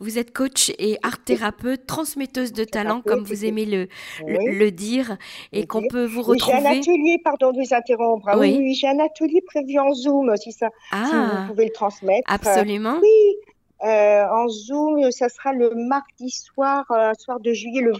vous 0.00 0.18
êtes 0.18 0.32
coach 0.32 0.70
et 0.78 0.98
art 1.02 1.22
thérapeute, 1.22 1.86
transmetteuse 1.86 2.52
de 2.52 2.64
talent, 2.64 3.00
comme 3.00 3.24
vous 3.24 3.44
aimez 3.44 3.64
le, 3.64 3.88
le, 4.26 4.70
dire, 4.70 5.16
et 5.52 5.66
qu'on 5.66 5.86
peut 5.88 6.04
vous 6.04 6.22
retrouver. 6.22 6.58
j'ai 6.60 6.66
un 6.66 6.70
atelier, 6.70 7.20
pardon 7.22 7.52
de 7.52 7.58
vous 7.58 7.74
interrompre. 7.74 8.28
Hein. 8.28 8.38
Oui, 8.38 8.74
j'ai 8.74 8.88
un 8.88 8.98
atelier 8.98 9.42
prévu 9.46 9.78
en 9.78 9.92
Zoom, 9.92 10.36
si, 10.36 10.52
ça, 10.52 10.68
si 10.90 10.96
vous 10.96 11.16
ah. 11.16 11.44
pouvez 11.48 11.66
le 11.66 11.72
transmettre. 11.72 12.32
Absolument. 12.32 12.98
Oui, 13.00 13.36
euh, 13.84 14.26
en 14.28 14.48
Zoom, 14.48 15.10
ça 15.10 15.28
sera 15.28 15.52
le 15.52 15.70
mardi 15.74 16.30
soir, 16.30 16.84
euh, 16.90 17.12
soir 17.18 17.40
de 17.40 17.52
juillet, 17.52 17.82
le, 17.82 17.92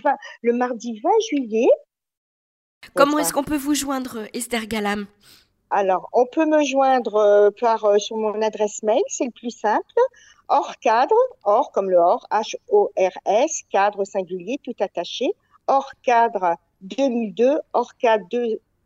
le 0.42 0.52
mardi 0.52 0.98
20 1.00 1.10
juillet. 1.28 1.68
Comment 2.94 3.18
est-ce 3.18 3.32
qu'on 3.32 3.44
peut 3.44 3.56
vous 3.56 3.74
joindre, 3.74 4.26
Esther 4.32 4.66
Galam? 4.66 5.06
Alors, 5.70 6.08
on 6.12 6.24
peut 6.26 6.46
me 6.46 6.62
joindre 6.64 7.16
euh, 7.16 7.50
par, 7.60 8.00
sur 8.00 8.16
mon 8.16 8.40
adresse 8.40 8.82
mail, 8.82 9.02
c'est 9.08 9.24
le 9.24 9.32
plus 9.32 9.50
simple. 9.50 9.82
Hors 10.48 10.76
cadre, 10.78 11.16
hors 11.44 11.72
comme 11.72 11.90
le 11.90 11.96
hors, 11.96 12.26
H-O-R-S, 12.30 13.62
cadre 13.70 14.04
singulier, 14.04 14.58
tout 14.62 14.76
attaché. 14.80 15.32
Hors 15.66 15.90
cadre 16.02 16.56
2002, 16.82 17.58
hors 17.72 17.96
cadre 17.96 18.26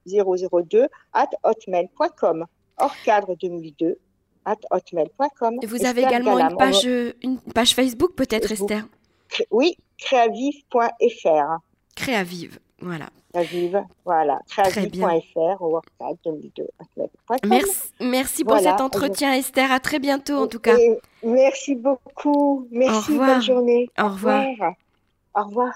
2002, 0.07 0.89
at 1.13 1.29
hotmail.com. 1.45 2.47
Hors 2.79 2.97
cadre 3.05 3.37
2002, 3.37 3.89
at 3.91 3.97
hotmail.com. 4.71 5.59
Vous 5.67 5.87
avez 5.87 6.03
également 6.03 6.39
une 6.39 6.57
page, 6.57 6.85
une 7.23 7.39
page 7.55 7.75
Facebook 7.75 8.15
peut-être, 8.15 8.51
Esther 8.53 8.87
Oui, 9.51 9.77
créavive.fr. 9.99 11.59
Créavive, 11.95 12.59
voilà. 12.81 13.11
Créavive, 13.33 13.83
voilà. 14.05 14.39
Créavive.fr 14.49 15.63
ou 15.63 15.81
2002. 16.25 16.67
Merci, 17.47 17.93
merci 18.01 18.45
pour 18.45 18.59
cet 18.59 18.81
entretien, 18.81 19.35
Esther. 19.35 19.71
À 19.71 19.81
très 19.81 19.99
bientôt, 19.99 20.37
en 20.37 20.47
tout 20.47 20.61
cas. 20.61 20.77
merci 21.23 21.75
beaucoup. 21.77 22.67
Merci, 22.71 23.17
bonne 23.17 23.43
journée. 23.43 23.89
Au 23.99 24.09
revoir. 24.09 24.45
Au 25.35 25.45
revoir. 25.45 25.73